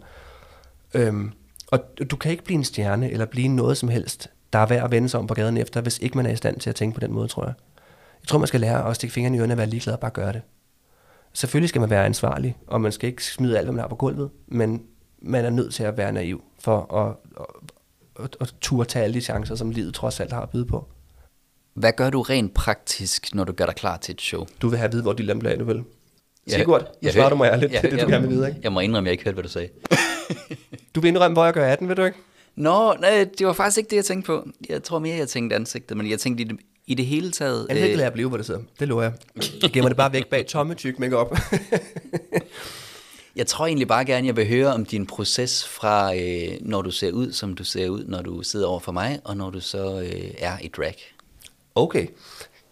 Øhm, 0.94 1.32
og 1.66 1.80
du 2.10 2.16
kan 2.16 2.30
ikke 2.30 2.44
blive 2.44 2.56
en 2.58 2.64
stjerne, 2.64 3.10
eller 3.10 3.26
blive 3.26 3.48
noget 3.48 3.76
som 3.76 3.88
helst, 3.88 4.30
der 4.52 4.58
er 4.58 4.66
værd 4.66 4.84
at 4.84 4.90
vende 4.90 5.08
sig 5.08 5.20
om 5.20 5.26
på 5.26 5.34
gaden 5.34 5.56
efter, 5.56 5.80
hvis 5.80 5.98
ikke 5.98 6.16
man 6.16 6.26
er 6.26 6.30
i 6.30 6.36
stand 6.36 6.60
til 6.60 6.70
at 6.70 6.76
tænke 6.76 6.94
på 6.94 7.00
den 7.00 7.12
måde, 7.12 7.28
tror 7.28 7.44
jeg. 7.44 7.54
Jeg 8.22 8.28
tror, 8.28 8.38
man 8.38 8.48
skal 8.48 8.60
lære 8.60 8.88
at 8.90 8.96
stikke 8.96 9.12
fingrene 9.14 9.36
i 9.36 9.40
ørerne 9.40 9.54
og 9.54 9.58
være 9.58 9.66
ligeglad 9.66 9.94
og 9.94 10.00
bare 10.00 10.10
gøre 10.10 10.32
det. 10.32 10.42
Selvfølgelig 11.32 11.68
skal 11.68 11.80
man 11.80 11.90
være 11.90 12.06
ansvarlig, 12.06 12.56
og 12.66 12.80
man 12.80 12.92
skal 12.92 13.08
ikke 13.08 13.24
smide 13.24 13.58
alt, 13.58 13.66
hvad 13.66 13.72
man 13.72 13.80
har 13.80 13.88
på 13.88 13.94
gulvet, 13.96 14.30
men 14.48 14.82
man 15.22 15.44
er 15.44 15.50
nødt 15.50 15.74
til 15.74 15.82
at 15.82 15.96
være 15.96 16.12
naiv 16.12 16.42
for 16.60 16.94
at, 16.94 17.16
at, 17.40 18.24
at, 18.24 18.36
at 18.40 18.54
turde 18.60 18.88
tage 18.88 19.04
alle 19.04 19.14
de 19.14 19.20
chancer, 19.20 19.54
som 19.54 19.70
livet 19.70 19.94
trods 19.94 20.20
alt 20.20 20.32
har 20.32 20.40
at 20.42 20.50
byde 20.50 20.64
på. 20.66 20.88
Hvad 21.74 21.92
gør 21.92 22.10
du 22.10 22.22
rent 22.22 22.54
praktisk, 22.54 23.34
når 23.34 23.44
du 23.44 23.52
gør 23.52 23.66
dig 23.66 23.74
klar 23.74 23.96
til 23.96 24.12
et 24.12 24.20
show? 24.20 24.46
Du 24.62 24.68
vil 24.68 24.78
have 24.78 24.86
at 24.86 24.92
vide, 24.92 25.02
hvor 25.02 25.12
de 25.12 25.22
lampe 25.22 25.48
er, 25.48 25.56
du 25.58 25.64
vil. 25.64 25.82
Ja, 26.50 26.56
Sigurd, 26.58 26.86
jeg 27.02 27.12
svarer 27.12 27.28
du 27.28 27.36
mig 27.36 27.46
ærligt. 27.52 27.72
Ja, 27.72 27.78
det 27.78 27.84
er 27.86 27.90
det, 27.90 27.98
jeg- 27.98 28.06
du 28.06 28.10
gerne 28.12 28.28
vil 28.28 28.36
vide, 28.36 28.48
ikke? 28.48 28.60
Jeg 28.62 28.72
må 28.72 28.80
indrømme, 28.80 29.06
at 29.06 29.10
jeg 29.10 29.12
ikke 29.12 29.24
hørte, 29.24 29.34
hvad 29.34 29.44
du 29.44 29.48
sagde. 29.48 29.68
Du 30.94 31.00
vil 31.00 31.08
indrømme, 31.08 31.32
hvor 31.34 31.44
jeg 31.44 31.54
gør 31.54 31.66
18, 31.72 31.88
ved 31.88 31.96
du 31.96 32.04
ikke? 32.04 32.18
Nå, 32.60 32.94
nej, 33.00 33.26
det 33.38 33.46
var 33.46 33.52
faktisk 33.52 33.78
ikke 33.78 33.90
det, 33.90 33.96
jeg 33.96 34.04
tænkte 34.04 34.26
på. 34.26 34.48
Jeg 34.68 34.82
tror 34.82 34.98
mere, 34.98 35.16
jeg 35.16 35.28
tænkte 35.28 35.56
ansigtet, 35.56 35.96
men 35.96 36.10
jeg 36.10 36.20
tænkte 36.20 36.44
i 36.44 36.46
det, 36.46 36.56
i 36.86 36.94
det 36.94 37.06
hele 37.06 37.30
taget... 37.30 37.66
Jeg 37.68 37.76
vil 37.76 37.84
ikke 37.84 37.96
lade 37.96 38.06
jer 38.06 38.12
blive, 38.12 38.28
hvor 38.28 38.36
det 38.36 38.46
sidder. 38.46 38.60
Det 38.80 38.88
lover 38.88 39.02
jeg. 39.02 39.12
Jeg 39.62 39.70
gemmer 39.70 39.88
det 39.88 39.96
bare 39.96 40.12
væk 40.12 40.26
bag 40.26 40.46
tomme 40.46 40.74
tyk 40.74 40.98
makeup. 40.98 41.36
Jeg 43.36 43.46
tror 43.46 43.66
egentlig 43.66 43.88
bare 43.88 44.04
gerne, 44.04 44.26
jeg 44.26 44.36
vil 44.36 44.48
høre 44.48 44.74
om 44.74 44.84
din 44.84 45.06
proces 45.06 45.68
fra, 45.68 46.16
øh, 46.16 46.48
når 46.60 46.82
du 46.82 46.90
ser 46.90 47.12
ud, 47.12 47.32
som 47.32 47.54
du 47.54 47.64
ser 47.64 47.88
ud, 47.88 48.04
når 48.04 48.22
du 48.22 48.42
sidder 48.42 48.66
over 48.66 48.80
for 48.80 48.92
mig, 48.92 49.20
og 49.24 49.36
når 49.36 49.50
du 49.50 49.60
så 49.60 50.00
øh, 50.00 50.30
er 50.38 50.58
i 50.62 50.68
drag. 50.68 50.96
okay. 51.74 52.06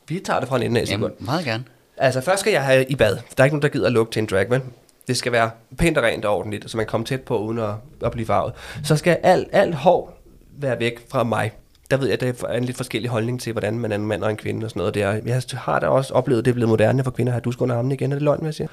Vi 0.08 0.20
tager 0.20 0.40
det 0.40 0.48
fra 0.48 0.56
en 0.56 0.62
ende 0.62 0.80
af. 0.80 0.90
Jamen, 0.90 1.10
meget 1.18 1.44
gerne. 1.44 1.64
Altså, 1.96 2.20
først 2.20 2.40
skal 2.40 2.52
jeg 2.52 2.64
have 2.64 2.84
i 2.88 2.96
bad. 2.96 3.10
Der 3.36 3.42
er 3.42 3.44
ikke 3.44 3.54
nogen, 3.56 3.62
der 3.62 3.68
gider 3.68 3.86
at 3.86 3.92
lukke 3.92 4.12
til 4.12 4.20
en 4.20 4.26
drag, 4.26 4.50
men 4.50 4.62
det 5.08 5.16
skal 5.16 5.32
være 5.32 5.50
pænt 5.78 5.98
og 5.98 6.04
rent 6.04 6.24
og 6.24 6.36
ordentligt, 6.36 6.70
så 6.70 6.76
man 6.76 6.86
kommer 6.86 7.06
tæt 7.06 7.20
på, 7.20 7.38
uden 7.38 7.58
at, 7.58 7.74
at 8.04 8.12
blive 8.12 8.26
farvet. 8.26 8.52
Så 8.84 8.96
skal 8.96 9.18
alt, 9.22 9.48
alt 9.52 9.74
hår 9.74 10.18
være 10.58 10.78
væk 10.78 11.10
fra 11.10 11.24
mig. 11.24 11.52
Der 11.90 11.96
ved 11.96 12.06
jeg, 12.06 12.22
at 12.22 12.40
der 12.40 12.48
er 12.48 12.56
en 12.56 12.64
lidt 12.64 12.76
forskellig 12.76 13.10
holdning 13.10 13.40
til, 13.40 13.52
hvordan 13.52 13.78
man 13.78 13.92
er 13.92 13.96
en 13.96 14.06
mand 14.06 14.22
og 14.22 14.30
en 14.30 14.36
kvinde 14.36 14.64
og 14.64 14.70
sådan 14.70 14.80
noget 14.80 14.94
der. 14.94 15.20
Jeg 15.26 15.42
har 15.52 15.78
da 15.78 15.86
også 15.86 16.14
oplevet, 16.14 16.38
at 16.38 16.44
det 16.44 16.50
er 16.50 16.54
blevet 16.54 16.68
moderne 16.68 17.04
for 17.04 17.10
kvinder 17.10 17.32
at 17.32 17.34
have 17.34 17.40
dusk 17.40 17.60
under 17.60 17.76
armene 17.76 17.94
igen. 17.94 18.12
Er 18.12 18.16
det 18.16 18.22
løgn, 18.22 18.38
hvad 18.38 18.48
jeg 18.48 18.54
siger? 18.54 18.68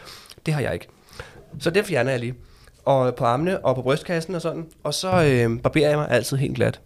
Det 0.46 0.54
har 0.54 0.62
jeg 0.62 0.74
ikke. 0.74 0.88
Så 1.60 1.70
det 1.70 1.86
fjerner 1.86 2.12
jeg 2.12 2.20
lige. 2.20 2.34
Og 2.86 3.16
på 3.16 3.26
armene 3.26 3.66
og 3.66 3.76
på 3.76 3.82
brystkassen 3.82 4.36
og 4.36 4.42
sådan. 4.42 4.66
Og 4.84 4.94
så 4.94 5.08
øh, 5.24 5.62
barberer 5.62 5.90
jeg 5.90 5.98
mig 5.98 6.08
altid 6.10 6.38
helt 6.38 6.56
glat. 6.56 6.80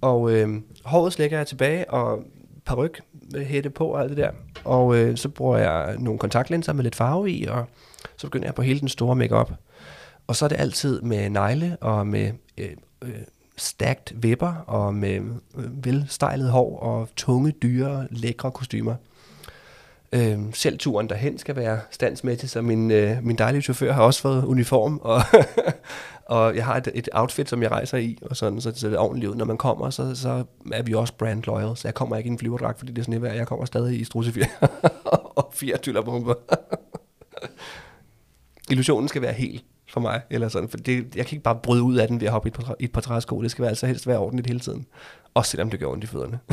Og 0.00 0.30
øh, 0.32 0.48
håret 0.84 1.12
slækker 1.12 1.36
jeg 1.36 1.46
tilbage, 1.46 1.90
og 1.90 2.18
paryk 2.64 3.00
øh, 3.36 3.42
hætte 3.42 3.70
på 3.70 3.86
og 3.86 4.00
alt 4.00 4.10
det 4.10 4.16
der. 4.16 4.30
Og 4.64 4.96
øh, 4.96 5.16
så 5.16 5.28
bruger 5.28 5.58
jeg 5.58 5.96
nogle 5.98 6.18
kontaktlinser 6.18 6.72
med 6.72 6.84
lidt 6.84 6.94
farve 6.94 7.30
i, 7.30 7.46
og 7.46 7.66
så 8.16 8.26
begynder 8.26 8.46
jeg 8.46 8.54
på 8.54 8.62
hele 8.62 8.80
den 8.80 8.88
store 8.88 9.16
makeup. 9.16 9.52
Og 10.26 10.36
så 10.36 10.44
er 10.44 10.48
det 10.48 10.60
altid 10.60 11.00
med 11.00 11.30
negle 11.30 11.76
og 11.80 12.06
med 12.06 12.32
øh, 12.58 12.70
øh, 13.02 13.10
stacked 13.56 14.16
vipper 14.16 14.54
og 14.66 14.94
med 14.94 15.20
øh, 15.56 15.84
velstejlet 15.84 16.50
hår 16.50 16.78
og 16.78 17.08
tunge, 17.16 17.50
dyre, 17.50 18.06
lækre 18.10 18.50
kostymer. 18.50 18.94
Øh, 20.12 20.38
selv 20.52 20.78
turen 20.78 21.08
derhen 21.08 21.38
skal 21.38 21.56
være 21.56 21.80
standsmæssig, 21.90 22.50
så 22.50 22.62
min, 22.62 22.90
øh, 22.90 23.16
min 23.22 23.38
dejlige 23.38 23.62
chauffør 23.62 23.92
har 23.92 24.02
også 24.02 24.20
fået 24.20 24.44
uniform, 24.44 25.00
og, 25.02 25.20
og 26.36 26.56
jeg 26.56 26.64
har 26.64 26.76
et, 26.76 26.88
et 26.94 27.08
outfit, 27.12 27.48
som 27.48 27.62
jeg 27.62 27.70
rejser 27.70 27.98
i, 27.98 28.18
og 28.22 28.36
sådan, 28.36 28.60
så 28.60 28.70
det 28.70 28.78
ser 28.78 28.98
ordentligt 28.98 29.30
ud. 29.30 29.36
Når 29.36 29.44
man 29.44 29.56
kommer, 29.56 29.90
så, 29.90 30.14
så 30.14 30.44
er 30.72 30.82
vi 30.82 30.94
også 30.94 31.14
brand 31.14 31.42
loyal, 31.44 31.76
så 31.76 31.88
jeg 31.88 31.94
kommer 31.94 32.16
ikke 32.16 32.28
i 32.28 32.32
en 32.32 32.38
flyverdragt, 32.38 32.78
fordi 32.78 32.92
det 32.92 32.98
er 32.98 33.04
sådan 33.04 33.24
et 33.24 33.36
jeg 33.36 33.46
kommer 33.46 33.64
stadig 33.64 34.00
i 34.00 34.04
strussefjer 34.04 34.46
og 35.36 35.50
fire 35.52 35.76
tyllerbomber. 35.76 36.34
Illusionen 38.70 39.08
skal 39.08 39.22
være 39.22 39.32
helt 39.32 39.64
for 39.88 40.00
mig, 40.00 40.22
eller 40.30 40.48
sådan, 40.48 40.68
for 40.68 40.76
det, 40.76 41.16
jeg 41.16 41.26
kan 41.26 41.36
ikke 41.36 41.42
bare 41.42 41.60
bryde 41.62 41.82
ud 41.82 41.96
af 41.96 42.08
den 42.08 42.20
ved 42.20 42.26
at 42.26 42.32
hoppe 42.32 42.48
i 42.48 42.50
et 42.50 42.54
par, 42.54 42.76
et 42.80 42.92
par 42.92 43.00
træsko, 43.00 43.42
det 43.42 43.50
skal 43.50 43.62
være 43.62 43.68
altså 43.68 43.86
helst 43.86 44.06
være 44.06 44.18
ordentligt 44.18 44.46
hele 44.46 44.60
tiden. 44.60 44.86
Også 45.34 45.50
selvom 45.50 45.70
det 45.70 45.80
gør 45.80 45.86
ondt 45.86 46.04
i 46.04 46.06
fødderne. 46.06 46.38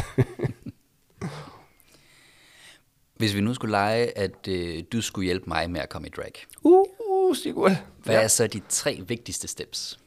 Hvis 3.17 3.35
vi 3.35 3.41
nu 3.41 3.53
skulle 3.53 3.71
lege, 3.71 4.17
at 4.17 4.47
øh, 4.47 4.83
du 4.91 5.01
skulle 5.01 5.25
hjælpe 5.25 5.45
mig 5.47 5.71
med 5.71 5.81
at 5.81 5.89
komme 5.89 6.07
i 6.07 6.11
drag. 6.17 6.31
uh, 6.63 7.35
Sigurd. 7.35 7.71
Hvad 8.03 8.15
er 8.15 8.27
så 8.27 8.47
de 8.47 8.61
tre 8.69 9.03
vigtigste 9.07 9.47
steps? 9.47 9.99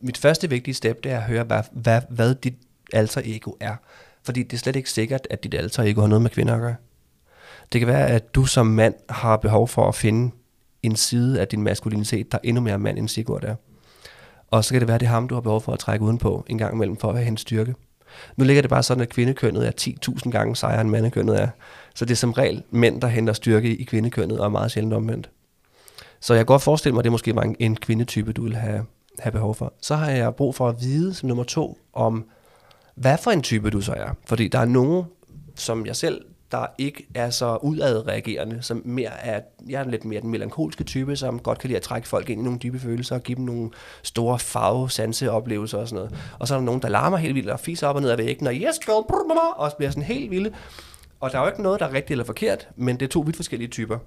mit 0.00 0.18
første 0.18 0.50
vigtige 0.50 0.74
step, 0.74 1.04
det 1.04 1.12
er 1.12 1.16
at 1.16 1.22
høre, 1.22 1.44
hvad, 1.44 1.62
hvad, 1.72 2.00
hvad 2.10 2.34
dit 2.34 2.54
alter 2.92 3.20
ego 3.24 3.52
er. 3.60 3.76
Fordi 4.22 4.42
det 4.42 4.52
er 4.52 4.58
slet 4.58 4.76
ikke 4.76 4.90
sikkert, 4.90 5.26
at 5.30 5.44
dit 5.44 5.54
alter 5.54 5.82
ego 5.82 6.00
har 6.00 6.08
noget 6.08 6.22
med 6.22 6.30
kvinder 6.30 6.54
at 6.54 6.60
gøre. 6.60 6.76
Det 7.72 7.80
kan 7.80 7.88
være, 7.88 8.06
at 8.06 8.34
du 8.34 8.44
som 8.44 8.66
mand 8.66 8.94
har 9.08 9.36
behov 9.36 9.68
for 9.68 9.88
at 9.88 9.94
finde 9.94 10.34
en 10.82 10.96
side 10.96 11.40
af 11.40 11.48
din 11.48 11.62
maskulinitet, 11.62 12.32
der 12.32 12.38
er 12.38 12.42
endnu 12.44 12.62
mere 12.62 12.78
mand 12.78 12.98
end 12.98 13.08
Sigurd 13.08 13.44
er. 13.44 13.54
Og 14.50 14.64
så 14.64 14.74
kan 14.74 14.80
det 14.80 14.88
være, 14.88 14.94
at 14.94 15.00
det 15.00 15.06
er 15.06 15.10
ham, 15.10 15.28
du 15.28 15.34
har 15.34 15.40
behov 15.40 15.60
for 15.60 15.72
at 15.72 15.78
trække 15.78 16.04
udenpå 16.04 16.44
en 16.48 16.58
gang 16.58 16.74
imellem 16.74 16.96
for 16.96 17.08
at 17.08 17.14
have 17.14 17.24
hendes 17.24 17.40
styrke. 17.40 17.74
Nu 18.36 18.44
ligger 18.44 18.62
det 18.62 18.70
bare 18.70 18.82
sådan, 18.82 19.02
at 19.02 19.08
kvindekønnet 19.08 19.66
er 19.66 19.72
10.000 19.80 20.30
gange 20.30 20.56
sejere 20.56 20.80
end 20.80 20.90
mandekønnet 20.90 21.40
er. 21.40 21.48
Så 21.94 22.04
det 22.04 22.10
er 22.12 22.16
som 22.16 22.32
regel 22.32 22.62
mænd, 22.70 23.00
der 23.00 23.08
henter 23.08 23.32
styrke 23.32 23.76
i 23.76 23.84
kvindekønnet, 23.84 24.38
og 24.38 24.44
er 24.44 24.48
meget 24.48 24.70
sjældent 24.70 24.94
omvendt. 24.94 25.30
Så 26.20 26.34
jeg 26.34 26.38
kan 26.38 26.46
godt 26.46 26.62
forestille 26.62 26.92
mig, 26.92 27.00
at 27.00 27.04
det 27.04 27.12
måske 27.12 27.34
var 27.34 27.42
en, 27.42 27.56
en 27.58 27.76
kvindetype, 27.76 28.32
du 28.32 28.42
vil 28.42 28.56
have, 28.56 28.84
have 29.18 29.32
behov 29.32 29.54
for. 29.54 29.74
Så 29.80 29.96
har 29.96 30.10
jeg 30.10 30.34
brug 30.34 30.54
for 30.54 30.68
at 30.68 30.76
vide 30.80 31.14
som 31.14 31.28
nummer 31.28 31.44
to, 31.44 31.78
om 31.92 32.24
hvad 32.94 33.18
for 33.18 33.30
en 33.30 33.42
type 33.42 33.70
du 33.70 33.80
så 33.80 33.92
er. 33.92 34.14
Fordi 34.26 34.48
der 34.48 34.58
er 34.58 34.64
nogen, 34.64 35.04
som 35.56 35.86
jeg 35.86 35.96
selv, 35.96 36.24
der 36.52 36.66
ikke 36.78 37.06
er 37.14 37.30
så 37.30 37.56
udadreagerende, 37.56 38.62
som 38.62 38.82
mere 38.84 39.24
er, 39.24 39.40
jeg 39.68 39.80
er 39.80 39.90
lidt 39.90 40.04
mere 40.04 40.20
den 40.20 40.30
melankolske 40.30 40.84
type, 40.84 41.16
som 41.16 41.38
godt 41.38 41.58
kan 41.58 41.68
lide 41.68 41.76
at 41.76 41.82
trække 41.82 42.08
folk 42.08 42.30
ind 42.30 42.40
i 42.40 42.44
nogle 42.44 42.58
dybe 42.58 42.78
følelser 42.78 43.14
og 43.14 43.22
give 43.22 43.36
dem 43.36 43.44
nogle 43.44 43.70
store 44.02 44.38
farve, 44.38 44.90
sanse 44.90 45.30
oplevelser 45.30 45.78
og 45.78 45.88
sådan 45.88 46.04
noget. 46.04 46.34
Og 46.38 46.48
så 46.48 46.54
er 46.54 46.58
der 46.58 46.64
nogen, 46.64 46.82
der 46.82 46.88
larmer 46.88 47.16
helt 47.16 47.34
vildt 47.34 47.50
og 47.50 47.60
fiser 47.60 47.86
op 47.86 47.96
og 47.96 48.02
ned 48.02 48.10
ad 48.10 48.16
væggen, 48.16 48.46
og 48.46 48.54
yes 48.54 48.78
girl, 48.86 49.04
brr, 49.08 49.28
brr, 49.28 49.34
brr, 49.34 49.54
og 49.56 49.72
bliver 49.76 49.90
sådan 49.90 50.02
helt 50.02 50.30
vilde. 50.30 50.52
Og 51.20 51.32
der 51.32 51.38
er 51.38 51.42
jo 51.42 51.48
ikke 51.48 51.62
noget, 51.62 51.80
der 51.80 51.86
er 51.86 51.92
rigtigt 51.92 52.10
eller 52.10 52.24
forkert, 52.24 52.68
men 52.76 53.00
det 53.00 53.06
er 53.06 53.10
to 53.10 53.20
vidt 53.20 53.36
forskellige 53.36 53.68
typer. 53.68 53.98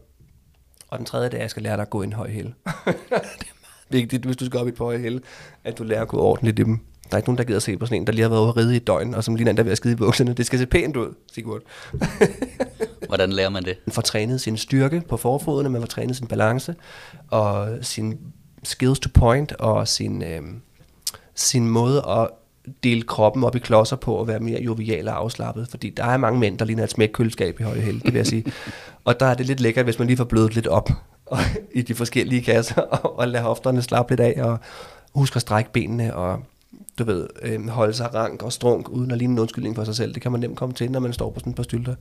Og 0.88 0.98
den 0.98 1.06
tredje, 1.06 1.26
det 1.26 1.34
er, 1.34 1.38
at 1.38 1.42
jeg 1.42 1.50
skal 1.50 1.64
lære 1.64 1.76
dig 1.76 1.82
at 1.82 1.90
gå 1.90 2.02
i 2.02 2.06
en 2.06 2.14
høj 2.14 2.30
hæl. 2.30 2.46
det 2.46 2.54
er 2.86 3.60
meget 3.62 3.86
vigtigt, 3.90 4.26
hvis 4.26 4.38
du 4.38 4.46
skal 4.46 4.60
op 4.60 4.68
i 4.68 4.70
et 4.70 4.76
par 4.76 4.98
hæl, 4.98 5.24
at 5.64 5.78
du 5.78 5.84
lærer 5.84 6.02
at 6.02 6.08
gå 6.08 6.18
ordentligt 6.18 6.60
i 6.60 6.64
dem. 6.64 6.80
Der 7.10 7.14
er 7.14 7.18
ikke 7.18 7.30
nogen, 7.30 7.38
der 7.38 7.44
gider 7.44 7.60
se 7.60 7.78
på 7.78 7.86
sådan 7.86 8.02
en, 8.02 8.08
der 8.08 8.14
lige 8.14 8.22
har 8.22 8.30
været 8.30 8.42
over 8.42 8.50
at 8.52 8.58
ride 8.58 8.76
i 8.76 8.80
døgn, 8.80 9.14
og 9.14 9.24
som 9.24 9.36
lige 9.36 9.50
er 9.50 9.64
ved 9.64 9.72
at 9.72 9.78
skide 9.78 9.94
i 9.94 9.96
bukserne. 9.96 10.34
Det 10.34 10.46
skal 10.46 10.60
se 10.60 10.66
pænt 10.66 10.96
ud, 10.96 11.16
Sigurd. 11.34 11.62
Hvordan 13.08 13.32
lærer 13.32 13.50
man 13.50 13.64
det? 13.64 13.78
Man 13.86 13.94
får 13.94 14.02
trænet 14.02 14.42
sin 14.42 14.58
styrke 14.58 15.02
på 15.10 15.18
forfodene, 15.18 15.70
man 15.70 15.82
får 15.82 15.88
trænet 15.88 16.16
sin 16.16 16.28
balance, 16.28 16.76
og 17.28 17.78
sin 17.82 18.18
skills 18.64 19.00
to 19.00 19.10
point, 19.14 19.52
og 19.52 19.88
sin, 19.88 20.24
øh, 20.24 20.42
sin 21.36 21.68
måde 21.68 22.04
at 22.08 22.30
dele 22.84 23.02
kroppen 23.02 23.44
op 23.44 23.56
i 23.56 23.60
klodser 23.60 23.96
på 23.96 24.16
og 24.16 24.28
være 24.28 24.40
mere 24.40 24.62
jovial 24.62 25.08
og 25.08 25.18
afslappet, 25.18 25.68
fordi 25.70 25.90
der 25.90 26.06
er 26.06 26.18
mange 26.18 26.40
mænd, 26.40 26.58
der 26.58 26.66
ligner 26.66 26.84
et 26.84 26.90
smækkøleskab 26.90 27.60
i 27.60 27.64
høje 27.64 27.80
held, 27.80 28.02
det 28.02 28.14
vil 28.14 28.20
jeg 28.20 28.28
sige. 28.28 28.46
og 29.06 29.20
der 29.20 29.26
er 29.26 29.34
det 29.34 29.46
lidt 29.46 29.60
lækkert, 29.60 29.86
hvis 29.86 30.00
man 30.00 30.08
lige 30.08 30.18
får 30.18 30.24
blødet 30.24 30.56
lidt 30.56 30.68
op 30.68 30.90
og, 31.26 31.40
i 31.74 31.82
de 31.82 31.96
forskellige 31.96 32.42
kasser, 32.42 32.82
og, 32.82 33.20
og 33.20 33.28
lade 33.28 33.44
hofterne 33.44 33.82
slappe 33.82 34.12
lidt 34.12 34.20
af, 34.20 34.44
og 34.44 34.60
huske 35.16 35.36
at 35.36 35.42
strække 35.42 35.72
benene, 35.72 36.16
og 36.16 36.40
du 37.00 37.04
ved, 37.04 37.28
øh, 37.42 37.68
holde 37.68 37.94
sig 37.94 38.14
rank 38.14 38.44
og 38.44 38.54
strunk, 38.54 38.90
uden 38.90 39.12
at 39.12 39.18
ligne 39.18 39.34
en 39.34 39.40
undskyldning 39.40 39.76
for 39.76 39.84
sig 39.84 39.96
selv. 39.96 40.14
Det 40.14 40.22
kan 40.22 40.32
man 40.32 40.42
nemt 40.42 40.58
komme 40.58 40.76
til, 40.76 40.92
når 40.92 41.00
man 41.00 41.14
står 41.14 41.32
på 41.32 41.40
sådan 41.40 41.50
et 41.50 41.56
par 41.56 41.64
stylter. 41.64 41.96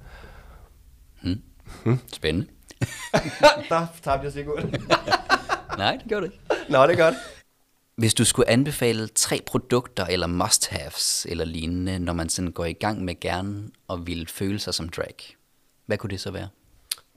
Hmm. 1.23 1.99
Spændende. 2.13 2.47
der 3.69 3.87
tabte 4.03 4.25
jeg 4.25 4.33
sikkert. 4.33 4.65
Nej, 5.79 5.97
det 5.97 6.09
gjorde 6.09 6.27
det 6.27 6.33
ikke. 6.33 6.73
Nå, 6.73 6.83
det 6.83 6.93
er 6.93 7.05
godt. 7.05 7.15
Hvis 7.97 8.15
du 8.15 8.25
skulle 8.25 8.51
anbefale 8.51 9.09
tre 9.09 9.41
produkter 9.47 10.07
eller 10.07 10.27
must-haves 10.27 11.27
eller 11.29 11.45
lignende, 11.45 11.99
når 11.99 12.13
man 12.13 12.29
sådan 12.29 12.53
går 12.53 12.65
i 12.65 12.73
gang 12.73 13.05
med 13.05 13.21
gerne 13.21 13.71
og 13.89 14.07
vil 14.07 14.27
føle 14.29 14.59
sig 14.59 14.75
som 14.75 14.89
drag, 14.89 15.15
hvad 15.87 15.99
kunne 15.99 16.11
det 16.11 16.21
så 16.21 16.31
være? 16.31 16.49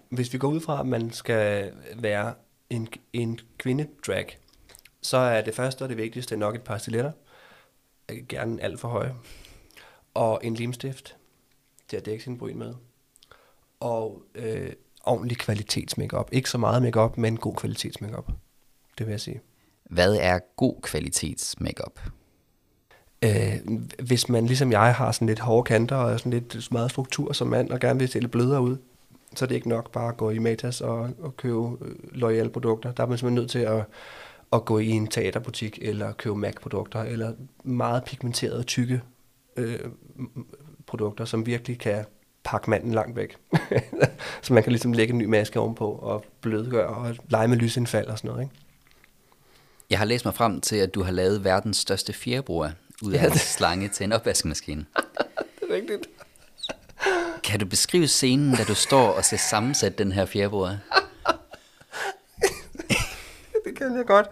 Hvis 0.10 0.34
vi 0.34 0.38
går 0.38 0.48
ud 0.48 0.62
fra, 0.62 0.80
at 0.80 0.86
man 0.86 1.12
skal 1.12 1.72
være 1.96 2.34
en, 2.70 2.88
en 3.14 3.40
kvinde-drag, 3.58 4.38
så 5.02 5.18
er 5.18 5.42
det 5.42 5.56
første 5.56 5.82
og 5.82 5.90
det 5.90 5.98
vigtigste 5.98 6.38
nok 6.38 6.56
et 6.56 6.62
par 6.62 6.78
stiletter. 6.78 7.12
Gerne 8.30 8.64
alt 8.64 8.80
for 8.80 8.88
høje. 8.88 9.16
Og 10.14 10.40
en 10.44 10.54
limstift 10.54 11.16
til 11.88 11.98
at 11.98 12.06
dække 12.06 12.24
sin 12.24 12.38
bryn 12.38 12.58
med. 12.58 12.74
Og 13.80 14.22
øh, 14.36 14.74
ordentlig 15.04 15.38
kvalitetsmakeup. 15.38 16.30
Ikke 16.32 16.50
så 16.50 16.58
meget 16.58 16.82
makeup, 16.82 17.18
men 17.18 17.38
god 17.38 17.56
kvalitetsmakeup. 17.56 18.32
Det 18.98 19.06
vil 19.06 19.12
jeg 19.12 19.22
sige. 19.22 19.42
Hvad 19.84 20.16
er 20.16 20.40
god 20.56 20.82
kvalitets 20.82 21.60
makeup? 21.60 22.00
Øh, 23.22 23.56
hvis 24.00 24.30
man 24.30 24.46
ligesom 24.46 24.72
jeg 24.72 24.96
har 24.96 25.12
sådan 25.12 25.28
lidt 25.28 25.40
hårde 25.40 25.64
kanter 25.64 25.96
og 25.96 26.20
sådan 26.20 26.34
lidt 26.34 26.72
meget 26.72 26.92
struktur 26.92 27.34
som 27.34 27.48
mand, 27.48 27.72
og 27.72 27.80
gerne 27.80 28.00
vil 28.00 28.08
se 28.08 28.20
lidt 28.20 28.32
blødere 28.32 28.62
ud, 28.62 28.78
så 29.36 29.46
er 29.46 29.48
det 29.48 29.56
ikke 29.56 29.70
nok 29.70 29.92
bare 29.92 30.10
at 30.10 30.18
gå 30.18 30.30
i 30.30 30.38
Matas 30.38 30.82
og, 30.82 31.10
og 31.20 31.38
købe 31.38 31.78
øh, 31.82 31.96
loyale 32.12 32.50
produkter. 32.50 32.92
Der 32.92 33.04
er 33.04 33.08
man 33.08 33.18
simpelthen 33.18 33.36
nødt 33.36 33.52
til 33.52 33.60
at, 33.60 33.86
at 34.54 34.66
gå 34.66 34.80
i 34.80 34.88
en 34.90 35.08
teaterbutik 35.08 35.80
eller 35.82 36.12
købe 36.14 36.36
MAC-produkter, 36.36 37.02
eller 37.04 37.34
meget 37.64 38.04
pigmenterede, 38.04 38.64
tykke 38.64 39.02
øh, 39.56 39.80
produkter, 40.88 41.26
som 41.26 41.46
virkelig 41.46 41.80
kan 41.80 42.06
pakke 42.44 42.70
manden 42.70 42.92
langt 42.94 43.16
væk. 43.16 43.38
så 44.42 44.54
man 44.54 44.64
kan 44.64 44.72
ligesom 44.72 44.94
lægge 44.94 45.12
en 45.12 45.18
ny 45.18 45.26
maske 45.26 45.60
ovenpå 45.60 45.92
og 45.92 46.26
blødgøre 46.42 46.88
og 46.88 47.16
lege 47.30 47.48
med 47.48 47.58
lysindfald 47.58 48.08
og 48.08 48.18
sådan 48.18 48.32
noget. 48.32 48.44
Ikke? 48.44 48.56
Jeg 49.90 49.98
har 50.00 50.06
læst 50.06 50.26
mig 50.26 50.34
frem 50.34 50.62
til, 50.62 50.76
at 50.76 50.96
du 50.96 51.04
har 51.04 51.12
lavet 51.12 51.44
verdens 51.44 51.78
største 51.78 52.14
fjerbruger 52.14 52.70
ud 53.02 53.14
af 53.14 53.18
Ja, 53.22 53.26
en 53.26 53.32
det- 53.32 53.40
slange 53.42 53.88
til 53.88 54.04
en 54.04 54.12
opvaskemaskine. 54.12 54.86
Det 55.60 55.70
er 55.70 55.76
rigtigt. 55.76 56.08
Kan 57.44 57.60
du 57.60 57.66
beskrive 57.66 58.08
scenen, 58.08 58.56
da 58.56 58.64
du 58.64 58.76
står 58.76 59.08
og 59.12 59.26
skal 59.26 59.40
sammensætte 59.40 60.04
den 60.04 60.12
her 60.12 60.26
fjerbruger? 60.26 60.78
det 63.90 63.94
kan 63.94 63.98
jeg 63.98 64.26
godt. 64.26 64.28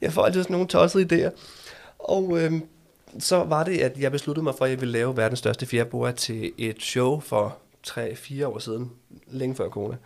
Jeg 0.00 0.12
får 0.12 0.24
altid 0.24 0.42
sådan 0.42 0.54
nogle 0.54 0.68
tossede 0.68 1.26
idéer. 1.26 1.30
Og 1.98 2.38
øhm, 2.40 2.62
så 3.18 3.44
var 3.44 3.64
det, 3.64 3.78
at 3.78 3.98
jeg 3.98 4.12
besluttede 4.12 4.44
mig 4.44 4.54
for, 4.54 4.64
at 4.64 4.70
jeg 4.70 4.80
ville 4.80 4.92
lave 4.92 5.16
verdens 5.16 5.38
største 5.38 5.66
fjerboa 5.66 6.12
til 6.12 6.52
et 6.58 6.82
show 6.82 7.20
for 7.20 7.56
3-4 7.86 8.46
år 8.46 8.58
siden, 8.58 8.90
længe 9.26 9.54
før 9.54 9.68
corona. 9.68 9.96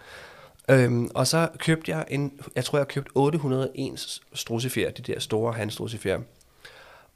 Øhm, 0.68 1.10
og 1.14 1.26
så 1.26 1.48
købte 1.58 1.90
jeg 1.90 2.04
en, 2.08 2.40
jeg 2.54 2.64
tror 2.64 2.78
jeg 2.78 2.88
købte 2.88 3.10
801 3.14 4.20
strussefjer, 4.34 4.90
de 4.90 5.02
der 5.02 5.20
store 5.20 5.52
handstrussefjer. 5.52 6.20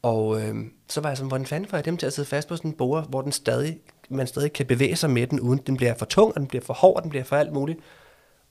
Og 0.03 0.43
øhm, 0.43 0.73
så 0.89 1.01
var 1.01 1.09
jeg 1.09 1.17
sådan, 1.17 1.29
hvordan 1.29 1.47
fanden 1.47 1.71
får 1.71 1.77
jeg 1.77 1.85
dem 1.85 1.97
til 1.97 2.07
at 2.07 2.13
sidde 2.13 2.29
fast 2.29 2.49
på 2.49 2.57
sådan 2.57 2.71
en 2.71 2.77
bord, 2.77 3.09
hvor 3.09 3.23
den 3.23 3.33
stadig, 3.33 3.79
man 4.09 4.27
stadig 4.27 4.53
kan 4.53 4.67
bevæge 4.67 4.97
sig 4.97 5.11
med 5.11 5.27
den, 5.27 5.41
uden 5.41 5.59
den 5.67 5.77
bliver 5.77 5.95
for 5.95 6.07
tung, 6.07 6.35
og 6.35 6.41
den 6.41 6.47
bliver 6.47 6.65
for 6.65 6.75
hård, 6.75 6.97
og 6.97 7.03
den 7.03 7.11
bliver 7.11 7.25
for 7.25 7.37
alt 7.37 7.53
muligt. 7.53 7.79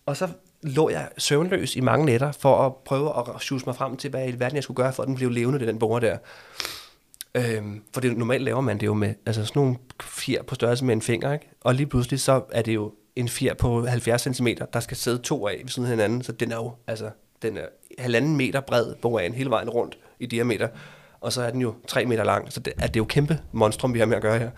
Og 0.06 0.18
så 0.18 0.28
lå 0.62 0.90
jeg 0.90 1.10
søvnløs 1.18 1.76
i 1.76 1.82
mange 1.82 2.06
nætter 2.06 2.32
for 2.32 2.66
at 2.66 2.76
prøve 2.76 3.36
at 3.36 3.42
sjuse 3.42 3.66
mig 3.66 3.76
frem 3.76 3.98
til, 3.98 4.10
hvad 4.10 4.30
i 4.30 4.40
verden 4.40 4.56
jeg 4.56 4.64
skulle 4.64 4.76
gøre, 4.76 4.94
for 4.94 5.04
at 5.04 5.08
den 5.08 5.16
blev 5.16 5.30
levende, 5.30 5.66
den 5.68 5.80
borger 5.80 6.00
der. 6.00 6.18
Øhm, 7.36 7.84
for 7.94 8.02
det, 8.02 8.18
normalt 8.18 8.44
laver 8.44 8.62
man 8.62 8.78
det 8.80 8.86
jo 8.86 8.94
med 8.94 9.14
altså 9.26 9.46
sådan 9.46 9.60
nogle 9.60 9.76
fjer 10.02 10.44
på 10.44 10.56
størrelse 10.56 10.86
med 10.86 10.94
en 10.94 11.02
finger, 11.02 11.34
ikke? 11.34 11.50
Og 11.62 11.76
lige 11.76 11.88
pludselig 11.88 12.20
så 12.20 12.42
er 12.52 12.62
det 12.62 12.76
jo 12.76 12.94
en 13.16 13.30
fjer 13.30 13.54
på 13.54 13.86
70 13.86 14.22
cm, 14.36 14.48
der 14.74 14.80
skal 14.80 14.98
sidde 14.98 15.18
to 15.18 15.48
af 15.48 15.60
ved 15.62 15.70
siden 15.70 15.86
af 15.86 15.90
hinanden, 15.90 16.24
så 16.24 16.32
den 16.32 16.52
er 16.52 16.56
jo 16.56 16.72
altså, 16.88 17.10
den 17.42 17.58
er 17.58 17.66
halvanden 17.98 18.38
meter 18.38 18.62
bred 18.62 18.96
boraen 18.96 19.34
hele 19.34 19.50
vejen 19.50 19.70
rundt 19.70 19.98
i 20.20 20.26
diameter, 20.26 20.68
og 21.22 21.34
så 21.34 21.42
er 21.42 21.50
den 21.50 21.62
jo 21.62 21.76
3 21.88 22.06
meter 22.06 22.24
lang, 22.24 22.54
så 22.54 22.60
det 22.60 22.74
er, 22.78 22.88
det 22.88 22.96
er 22.96 23.00
jo 23.00 23.06
kæmpe 23.06 23.40
monstrum, 23.52 23.94
vi 23.94 24.00
har 24.00 24.06
med 24.06 24.16
at 24.16 24.22
gøre 24.22 24.40
her. 24.40 24.50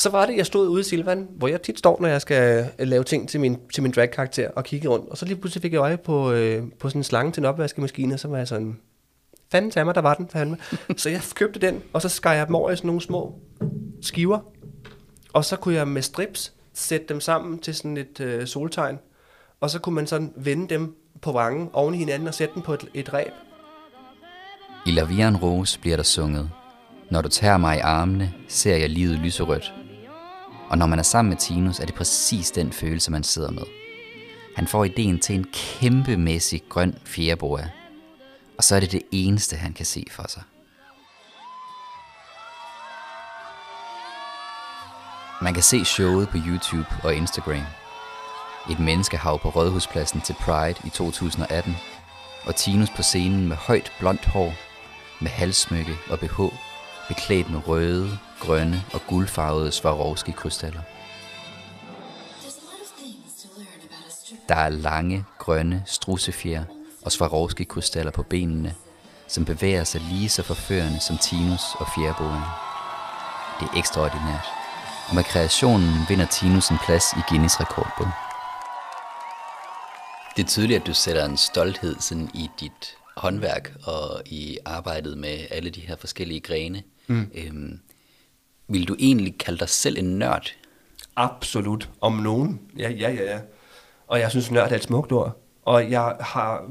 Så 0.00 0.10
var 0.10 0.26
det, 0.26 0.36
jeg 0.36 0.46
stod 0.46 0.68
ude 0.68 0.80
i 0.80 0.84
Silvan, 0.84 1.28
hvor 1.36 1.48
jeg 1.48 1.62
tit 1.62 1.78
står, 1.78 2.00
når 2.00 2.08
jeg 2.08 2.20
skal 2.20 2.70
øh, 2.78 2.88
lave 2.88 3.04
ting 3.04 3.28
til 3.28 3.40
min, 3.40 3.58
til 3.74 3.82
min 3.82 3.92
drag-karakter, 3.92 4.50
og 4.50 4.64
kigge 4.64 4.88
rundt. 4.88 5.08
Og 5.08 5.18
så 5.18 5.24
lige 5.26 5.36
pludselig 5.36 5.62
fik 5.62 5.72
jeg 5.72 5.78
øje 5.78 5.96
på, 5.96 6.32
øh, 6.32 6.62
på 6.78 6.88
sådan 6.88 7.00
en 7.00 7.04
slange 7.04 7.32
til 7.32 7.40
en 7.40 7.44
opvaskemaskine, 7.44 8.14
og 8.14 8.20
så 8.20 8.28
var 8.28 8.38
jeg 8.38 8.48
sådan, 8.48 8.78
fanden 9.52 9.70
tager 9.70 9.84
mig, 9.84 9.94
der 9.94 10.00
var 10.00 10.14
den, 10.14 10.28
fandme. 10.28 10.56
så 10.96 11.10
jeg 11.10 11.20
købte 11.34 11.60
den, 11.60 11.82
og 11.92 12.02
så 12.02 12.08
skar 12.08 12.32
jeg 12.32 12.46
dem 12.46 12.54
over 12.54 12.70
i 12.70 12.76
sådan 12.76 12.86
nogle 12.86 13.00
små 13.00 13.38
skiver. 14.02 14.38
Og 15.32 15.44
så 15.44 15.56
kunne 15.56 15.74
jeg 15.74 15.88
med 15.88 16.02
strips 16.02 16.52
sætte 16.74 17.06
dem 17.08 17.20
sammen 17.20 17.58
til 17.58 17.74
sådan 17.74 17.96
et 17.96 18.20
øh, 18.20 18.46
soltegn. 18.46 18.98
Og 19.60 19.70
så 19.70 19.78
kunne 19.78 19.94
man 19.94 20.06
sådan 20.06 20.32
vende 20.36 20.74
dem 20.74 20.96
på 21.22 21.32
vangen 21.32 21.70
oven 21.72 21.94
i 21.94 21.98
hinanden 21.98 22.28
og 22.28 22.34
sætte 22.34 22.54
dem 22.54 22.62
på 22.62 22.74
et, 22.74 22.88
et 22.94 23.12
ræb. 23.12 23.32
I 24.86 24.90
La 24.90 25.28
en 25.28 25.36
Rose 25.36 25.80
bliver 25.80 25.96
der 25.96 26.04
sunget. 26.04 26.50
Når 27.10 27.22
du 27.22 27.28
tager 27.28 27.56
mig 27.56 27.76
i 27.76 27.80
armene, 27.80 28.32
ser 28.48 28.76
jeg 28.76 28.90
livet 28.90 29.18
lyserødt. 29.18 29.79
Og 30.70 30.78
når 30.78 30.86
man 30.86 30.98
er 30.98 31.02
sammen 31.02 31.28
med 31.28 31.38
Tinus, 31.38 31.80
er 31.80 31.86
det 31.86 31.94
præcis 31.94 32.50
den 32.50 32.72
følelse, 32.72 33.10
man 33.10 33.24
sidder 33.24 33.50
med. 33.50 33.62
Han 34.56 34.66
får 34.66 34.84
ideen 34.84 35.18
til 35.18 35.34
en 35.34 35.46
kæmpemæssig 35.52 36.62
grøn 36.68 36.98
fjerboa. 37.04 37.68
Og 38.58 38.64
så 38.64 38.76
er 38.76 38.80
det 38.80 38.92
det 38.92 39.02
eneste, 39.12 39.56
han 39.56 39.72
kan 39.72 39.86
se 39.86 40.06
for 40.10 40.24
sig. 40.28 40.42
Man 45.42 45.54
kan 45.54 45.62
se 45.62 45.84
showet 45.84 46.28
på 46.28 46.36
YouTube 46.46 46.88
og 47.04 47.14
Instagram. 47.14 47.64
Et 48.70 48.80
menneskehav 48.80 49.38
på 49.38 49.48
Rådhuspladsen 49.48 50.20
til 50.20 50.34
Pride 50.40 50.80
i 50.84 50.90
2018. 50.90 51.76
Og 52.46 52.56
Tinus 52.56 52.90
på 52.90 53.02
scenen 53.02 53.48
med 53.48 53.56
højt 53.56 53.92
blondt 53.98 54.24
hår, 54.24 54.52
med 55.20 55.30
halssmykke 55.30 55.96
og 56.10 56.18
BH, 56.18 56.40
beklædt 57.08 57.50
med 57.50 57.68
røde, 57.68 58.18
grønne 58.40 58.84
og 58.92 59.00
guldfarvede 59.06 59.72
Swarovski-krystaller. 59.72 60.80
Der 64.48 64.54
er 64.54 64.68
lange, 64.68 65.24
grønne 65.38 65.82
strussefjer 65.86 66.64
og 67.02 67.12
Swarovski-krystaller 67.12 68.10
på 68.10 68.22
benene, 68.22 68.74
som 69.28 69.44
bevæger 69.44 69.84
sig 69.84 70.00
lige 70.00 70.28
så 70.28 70.42
forførende 70.42 71.00
som 71.00 71.18
Tinus 71.18 71.62
og 71.78 71.86
fjerboen. 71.94 72.42
Det 73.60 73.68
er 73.68 73.78
ekstraordinært, 73.78 74.46
og 75.08 75.14
med 75.14 75.24
kreationen 75.24 75.94
vinder 76.08 76.26
Tinus 76.26 76.68
en 76.68 76.78
plads 76.86 77.04
i 77.12 77.20
Guinness 77.28 77.60
rekordbog. 77.60 78.08
Det 80.36 80.42
er 80.42 80.48
tydeligt, 80.48 80.80
at 80.80 80.86
du 80.86 80.94
sætter 80.94 81.24
en 81.24 81.36
stolthed 81.36 81.96
sådan 82.00 82.30
i 82.34 82.50
dit 82.60 82.96
håndværk 83.16 83.72
og 83.84 84.22
i 84.26 84.58
arbejdet 84.64 85.18
med 85.18 85.38
alle 85.50 85.70
de 85.70 85.80
her 85.80 85.96
forskellige 85.96 86.40
grene. 86.40 86.82
Mm. 87.06 87.30
Øhm, 87.34 87.80
vil 88.70 88.88
du 88.88 88.96
egentlig 88.98 89.38
kalde 89.38 89.58
dig 89.58 89.68
selv 89.68 89.98
en 89.98 90.18
nørd? 90.18 90.54
Absolut. 91.16 91.90
Om 92.00 92.12
nogen. 92.12 92.60
Ja, 92.78 92.90
ja, 92.90 93.10
ja, 93.10 93.22
ja. 93.22 93.38
Og 94.06 94.20
jeg 94.20 94.30
synes, 94.30 94.50
nørd 94.50 94.70
er 94.70 94.76
et 94.76 94.82
smukt 94.82 95.12
ord. 95.12 95.36
Og 95.62 95.90
jeg 95.90 96.16
har, 96.20 96.64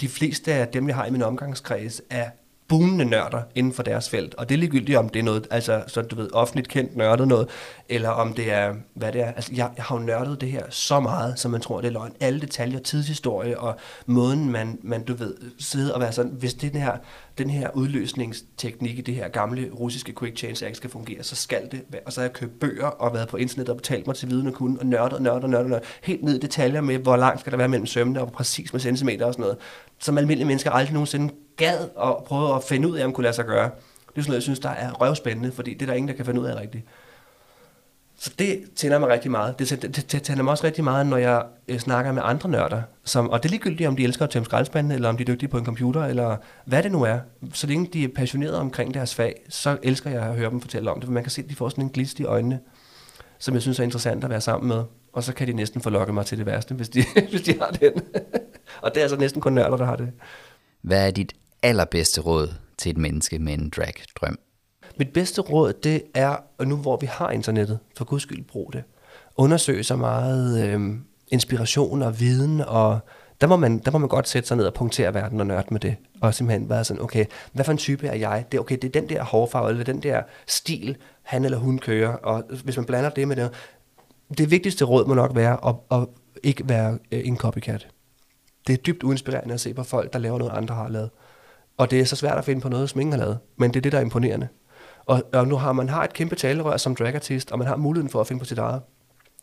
de 0.00 0.08
fleste 0.08 0.52
af 0.52 0.68
dem, 0.68 0.88
jeg 0.88 0.96
har 0.96 1.06
i 1.06 1.10
min 1.10 1.22
omgangskreds, 1.22 2.02
er 2.10 2.30
bunende 2.70 3.04
nørder 3.04 3.42
inden 3.54 3.72
for 3.72 3.82
deres 3.82 4.10
felt. 4.10 4.34
Og 4.34 4.48
det 4.48 4.54
er 4.54 4.58
ligegyldigt, 4.58 4.98
om 4.98 5.08
det 5.08 5.18
er 5.18 5.22
noget, 5.22 5.46
altså, 5.50 5.82
så 5.86 6.02
du 6.02 6.16
ved, 6.16 6.30
offentligt 6.32 6.68
kendt 6.68 6.96
nørdet 6.96 7.28
noget, 7.28 7.48
eller 7.88 8.08
om 8.08 8.32
det 8.32 8.52
er, 8.52 8.74
hvad 8.94 9.12
det 9.12 9.20
er. 9.20 9.32
Altså, 9.32 9.50
jeg, 9.54 9.70
jeg 9.76 9.84
har 9.84 9.96
jo 9.96 10.02
nørdet 10.02 10.40
det 10.40 10.50
her 10.50 10.62
så 10.68 11.00
meget, 11.00 11.38
som 11.38 11.50
man 11.50 11.60
tror, 11.60 11.80
det 11.80 11.88
er 11.88 11.92
løgn. 11.92 12.12
Alle 12.20 12.40
detaljer, 12.40 12.78
tidshistorie 12.78 13.58
og 13.58 13.76
måden, 14.06 14.50
man, 14.50 14.78
man 14.82 15.04
du 15.04 15.14
ved, 15.14 15.34
sidder 15.58 15.94
og 15.94 16.00
være 16.00 16.12
sådan, 16.12 16.32
hvis 16.32 16.54
det 16.54 16.72
her, 16.72 16.96
den 17.38 17.50
her 17.50 17.70
udløsningsteknik 17.74 18.98
i 18.98 19.00
det 19.00 19.14
her 19.14 19.28
gamle 19.28 19.70
russiske 19.70 20.14
quick 20.18 20.38
change 20.38 20.66
act 20.66 20.76
skal 20.76 20.90
fungere, 20.90 21.22
så 21.22 21.36
skal 21.36 21.70
det 21.70 21.82
være. 21.88 22.02
Og 22.06 22.12
så 22.12 22.20
har 22.20 22.26
jeg 22.26 22.32
købt 22.32 22.60
bøger 22.60 22.86
og 22.86 23.14
været 23.14 23.28
på 23.28 23.36
internet 23.36 23.68
og 23.68 23.76
betalt 23.76 24.06
mig 24.06 24.16
til 24.16 24.30
viden 24.30 24.46
og 24.46 24.52
kunne, 24.52 24.80
og 24.80 24.86
nørdet, 24.86 25.22
nørdet, 25.22 25.50
nørdet, 25.50 25.70
nørdet, 25.70 25.88
helt 26.02 26.22
ned 26.22 26.34
i 26.34 26.38
detaljer 26.38 26.80
med, 26.80 26.98
hvor 26.98 27.16
langt 27.16 27.40
skal 27.40 27.50
der 27.50 27.58
være 27.58 27.68
mellem 27.68 27.86
sømmene, 27.86 28.20
og 28.20 28.32
præcis 28.32 28.72
med 28.72 28.80
centimeter 28.80 29.26
og 29.26 29.32
sådan 29.32 29.42
noget, 29.42 29.56
som 29.98 30.18
almindelige 30.18 30.46
mennesker 30.46 30.70
aldrig 30.70 30.92
nogensinde 30.92 31.34
gad 31.60 31.88
og 31.96 32.24
prøve 32.26 32.56
at 32.56 32.64
finde 32.64 32.88
ud 32.88 32.96
af, 32.96 33.04
om 33.04 33.12
kunne 33.12 33.22
lade 33.22 33.34
sig 33.34 33.44
gøre. 33.44 33.64
Det 33.64 34.18
er 34.18 34.22
sådan 34.22 34.30
noget, 34.30 34.34
jeg 34.34 34.42
synes, 34.42 34.58
der 34.58 34.68
er 34.68 34.92
røvspændende, 34.92 35.52
fordi 35.52 35.74
det 35.74 35.82
er 35.82 35.86
der 35.86 35.94
ingen, 35.94 36.08
der 36.08 36.14
kan 36.14 36.26
finde 36.26 36.40
ud 36.40 36.46
af 36.46 36.60
rigtigt. 36.60 36.84
Så 38.22 38.32
det 38.38 38.64
tænder 38.76 38.98
mig 38.98 39.08
rigtig 39.08 39.30
meget. 39.30 39.58
Det, 39.58 39.70
det, 39.70 39.96
det, 39.96 40.12
det 40.12 40.22
tænder 40.22 40.42
mig 40.42 40.50
også 40.50 40.64
rigtig 40.64 40.84
meget, 40.84 41.06
når 41.06 41.16
jeg 41.16 41.44
øh, 41.68 41.78
snakker 41.78 42.12
med 42.12 42.22
andre 42.24 42.48
nørder. 42.48 42.82
Som, 43.04 43.30
og 43.30 43.42
det 43.42 43.48
er 43.48 43.50
ligegyldigt, 43.50 43.88
om 43.88 43.96
de 43.96 44.04
elsker 44.04 44.24
at 44.24 44.30
tømme 44.30 44.44
skraldespanden, 44.44 44.92
eller 44.92 45.08
om 45.08 45.16
de 45.16 45.22
er 45.22 45.26
dygtige 45.26 45.48
på 45.48 45.58
en 45.58 45.64
computer, 45.64 46.04
eller 46.04 46.36
hvad 46.64 46.82
det 46.82 46.92
nu 46.92 47.02
er. 47.02 47.18
Så 47.52 47.66
længe 47.66 47.86
de 47.92 48.04
er 48.04 48.08
passionerede 48.16 48.60
omkring 48.60 48.94
deres 48.94 49.14
fag, 49.14 49.42
så 49.48 49.78
elsker 49.82 50.10
jeg 50.10 50.22
at 50.22 50.36
høre 50.36 50.50
dem 50.50 50.60
fortælle 50.60 50.90
om 50.90 51.00
det. 51.00 51.06
For 51.06 51.12
man 51.12 51.22
kan 51.22 51.30
se, 51.30 51.42
at 51.42 51.50
de 51.50 51.54
får 51.54 51.68
sådan 51.68 51.84
en 51.84 51.90
glist 51.90 52.20
i 52.20 52.24
øjnene, 52.24 52.60
som 53.38 53.54
jeg 53.54 53.62
synes 53.62 53.78
er 53.78 53.84
interessant 53.84 54.24
at 54.24 54.30
være 54.30 54.40
sammen 54.40 54.68
med. 54.68 54.84
Og 55.12 55.24
så 55.24 55.34
kan 55.34 55.46
de 55.46 55.52
næsten 55.52 55.80
forlokke 55.80 56.12
mig 56.12 56.26
til 56.26 56.38
det 56.38 56.46
værste, 56.46 56.74
hvis 56.74 56.88
de, 56.88 57.04
hvis 57.30 57.42
de 57.42 57.58
har 57.60 57.70
den. 57.70 57.92
og 58.82 58.90
det 58.90 58.96
er 58.96 59.02
altså 59.02 59.16
næsten 59.16 59.40
kun 59.40 59.52
nørder, 59.52 59.76
der 59.76 59.84
har 59.84 59.96
det. 59.96 60.12
Hvad 60.82 61.06
er 61.06 61.10
dit 61.10 61.32
allerbedste 61.62 62.20
råd 62.20 62.54
til 62.78 62.90
et 62.90 62.98
menneske 62.98 63.38
med 63.38 63.52
en 63.52 63.70
drag-drøm? 63.76 64.38
Mit 64.96 65.12
bedste 65.12 65.40
råd, 65.40 65.72
det 65.72 66.02
er, 66.14 66.36
og 66.58 66.66
nu 66.66 66.76
hvor 66.76 66.96
vi 66.96 67.06
har 67.06 67.30
internettet, 67.30 67.78
for 67.96 68.04
guds 68.04 68.22
skyld 68.22 68.44
brug 68.44 68.72
det. 68.72 68.84
Undersøg 69.36 69.84
så 69.84 69.96
meget 69.96 70.64
øh, 70.64 70.96
inspiration 71.28 72.02
og 72.02 72.20
viden, 72.20 72.60
og 72.60 72.98
der 73.40 73.46
må, 73.46 73.56
man, 73.56 73.78
der 73.78 73.90
må 73.90 73.98
man 73.98 74.08
godt 74.08 74.28
sætte 74.28 74.48
sig 74.48 74.56
ned 74.56 74.66
og 74.66 74.74
punktere 74.74 75.14
verden 75.14 75.40
og 75.40 75.46
nørde 75.46 75.66
med 75.70 75.80
det. 75.80 75.96
Og 76.20 76.34
simpelthen 76.34 76.68
være 76.68 76.84
sådan, 76.84 77.02
okay, 77.02 77.24
hvad 77.52 77.64
for 77.64 77.72
en 77.72 77.78
type 77.78 78.06
er 78.06 78.14
jeg? 78.14 78.44
Det 78.52 78.58
er, 78.58 78.62
okay, 78.62 78.78
det 78.82 78.84
er 78.84 79.00
den 79.00 79.08
der 79.08 79.24
hårfarve, 79.24 79.70
eller 79.70 79.84
den 79.84 80.02
der 80.02 80.22
stil, 80.46 80.96
han 81.22 81.44
eller 81.44 81.58
hun 81.58 81.78
kører. 81.78 82.12
Og 82.12 82.44
hvis 82.64 82.76
man 82.76 82.86
blander 82.86 83.10
det 83.10 83.28
med 83.28 83.36
det, 83.36 83.50
det 84.38 84.50
vigtigste 84.50 84.84
råd 84.84 85.06
må 85.06 85.14
nok 85.14 85.34
være 85.34 85.68
at, 85.68 85.98
at 86.00 86.08
ikke 86.42 86.68
være 86.68 86.98
øh, 87.12 87.20
en 87.24 87.36
copycat. 87.36 87.88
Det 88.66 88.72
er 88.72 88.76
dybt 88.76 89.02
uinspirerende 89.02 89.54
at 89.54 89.60
se 89.60 89.74
på 89.74 89.82
folk, 89.82 90.12
der 90.12 90.18
laver 90.18 90.38
noget, 90.38 90.52
andre 90.52 90.74
har 90.74 90.88
lavet. 90.88 91.10
Og 91.80 91.90
det 91.90 92.00
er 92.00 92.04
så 92.04 92.16
svært 92.16 92.38
at 92.38 92.44
finde 92.44 92.60
på 92.60 92.68
noget, 92.68 92.90
som 92.90 93.00
ingen 93.00 93.12
har 93.12 93.18
lavet. 93.18 93.38
Men 93.56 93.70
det 93.70 93.76
er 93.76 93.80
det, 93.80 93.92
der 93.92 93.98
er 93.98 94.02
imponerende. 94.02 94.48
Og, 95.06 95.22
og 95.32 95.48
nu 95.48 95.56
har 95.56 95.72
man 95.72 95.88
har 95.88 96.04
et 96.04 96.12
kæmpe 96.12 96.36
talerør 96.36 96.76
som 96.76 96.94
dragartist, 96.94 97.52
og 97.52 97.58
man 97.58 97.68
har 97.68 97.76
muligheden 97.76 98.10
for 98.10 98.20
at 98.20 98.26
finde 98.26 98.40
på 98.40 98.44
sit 98.44 98.58
eget. 98.58 98.82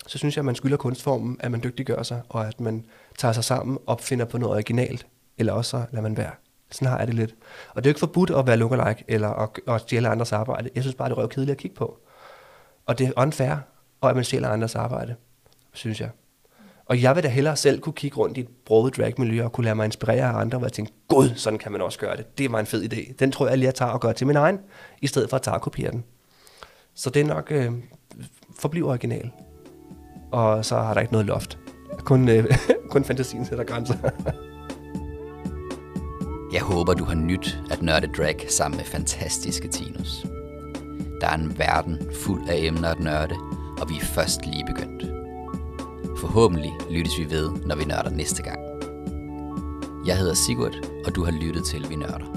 Så 0.07 0.17
synes 0.17 0.35
jeg, 0.35 0.41
at 0.41 0.45
man 0.45 0.55
skylder 0.55 0.77
kunstformen, 0.77 1.37
at 1.39 1.51
man 1.51 1.63
dygtiggør 1.63 2.03
sig, 2.03 2.21
og 2.29 2.47
at 2.47 2.59
man 2.59 2.85
tager 3.17 3.31
sig 3.31 3.43
sammen 3.43 3.77
og 3.85 3.99
finder 3.99 4.25
på 4.25 4.37
noget 4.37 4.55
originalt. 4.55 5.07
Eller 5.37 5.53
også 5.53 5.69
så 5.69 5.85
lader 5.91 6.01
man 6.01 6.17
være. 6.17 6.31
Sådan 6.71 6.87
har 6.87 6.97
jeg 6.97 7.07
det 7.07 7.15
lidt. 7.15 7.35
Og 7.69 7.83
det 7.83 7.85
er 7.85 7.89
jo 7.89 7.91
ikke 7.91 7.99
forbudt 7.99 8.29
at 8.29 8.47
være 8.47 8.57
lookalike 8.57 9.03
eller 9.07 9.29
at, 9.29 9.49
at 9.67 9.81
stjæle 9.81 10.07
andres 10.07 10.31
arbejde. 10.31 10.69
Jeg 10.75 10.83
synes 10.83 10.95
bare, 10.95 11.09
det 11.09 11.15
er 11.15 11.19
røvkedeligt 11.19 11.51
at 11.51 11.57
kigge 11.57 11.75
på. 11.75 11.99
Og 12.85 12.99
det 12.99 13.07
er 13.07 13.11
unfair, 13.17 13.55
og 14.01 14.09
at 14.09 14.15
man 14.15 14.25
stjæler 14.25 14.49
andres 14.49 14.75
arbejde, 14.75 15.15
synes 15.73 16.01
jeg. 16.01 16.09
Og 16.89 17.01
jeg 17.01 17.15
vil 17.15 17.23
da 17.23 17.27
hellere 17.27 17.55
selv 17.55 17.79
kunne 17.79 17.93
kigge 17.93 18.17
rundt 18.17 18.37
i 18.37 18.41
et 18.41 18.47
broget 18.65 18.97
dragmiljø 18.97 19.43
og 19.43 19.51
kunne 19.51 19.63
lade 19.63 19.75
mig 19.75 19.85
inspirere 19.85 20.23
af 20.23 20.39
andre, 20.39 20.57
og 20.57 20.63
jeg 20.63 20.71
tænke, 20.71 20.91
gud, 21.07 21.29
sådan 21.35 21.59
kan 21.59 21.71
man 21.71 21.81
også 21.81 21.99
gøre 21.99 22.17
det. 22.17 22.37
Det 22.37 22.51
var 22.51 22.59
en 22.59 22.65
fed 22.65 22.93
idé. 22.93 23.13
Den 23.19 23.31
tror 23.31 23.47
jeg 23.47 23.57
lige, 23.57 23.65
jeg 23.65 23.75
tager 23.75 23.91
og 23.91 24.01
gør 24.01 24.11
til 24.11 24.27
min 24.27 24.35
egen, 24.35 24.59
i 25.01 25.07
stedet 25.07 25.29
for 25.29 25.35
at 25.35 25.41
tage 25.41 25.55
og 25.55 25.61
kopiere 25.61 25.91
den. 25.91 26.03
Så 26.95 27.09
det 27.09 27.21
er 27.21 27.25
nok 27.25 27.47
øh, 27.51 27.71
forbliv 28.59 28.87
original. 28.87 29.31
Og 30.31 30.65
så 30.65 30.75
har 30.75 30.93
der 30.93 31.01
ikke 31.01 31.13
noget 31.13 31.27
loft. 31.27 31.57
Kun, 31.99 32.29
øh, 32.29 32.45
kun 32.91 33.03
fantasien 33.03 33.45
sætter 33.45 33.63
grænser. 33.63 33.95
Jeg 36.53 36.61
håber, 36.61 36.93
du 36.93 37.03
har 37.03 37.15
nyt 37.15 37.59
at 37.71 37.81
nørde 37.81 38.07
drag 38.17 38.45
sammen 38.49 38.77
med 38.77 38.85
fantastiske 38.85 39.67
Tinus. 39.67 40.25
Der 41.21 41.27
er 41.27 41.35
en 41.35 41.59
verden 41.59 42.09
fuld 42.15 42.49
af 42.49 42.55
emner 42.57 42.89
at 42.89 42.99
nørde, 42.99 43.35
og 43.81 43.89
vi 43.89 43.95
er 43.95 44.05
først 44.05 44.45
lige 44.45 44.65
begyndt. 44.65 44.96
Forhåbentlig 46.17 46.73
lyttes 46.89 47.19
vi 47.19 47.29
ved, 47.29 47.51
når 47.65 47.75
vi 47.75 47.85
nørder 47.85 48.09
næste 48.09 48.43
gang. 48.43 48.59
Jeg 50.05 50.17
hedder 50.17 50.33
Sigurd, 50.33 50.75
og 51.05 51.15
du 51.15 51.23
har 51.23 51.31
lyttet 51.31 51.65
til 51.65 51.89
Vi 51.89 51.95
Nørder. 51.95 52.36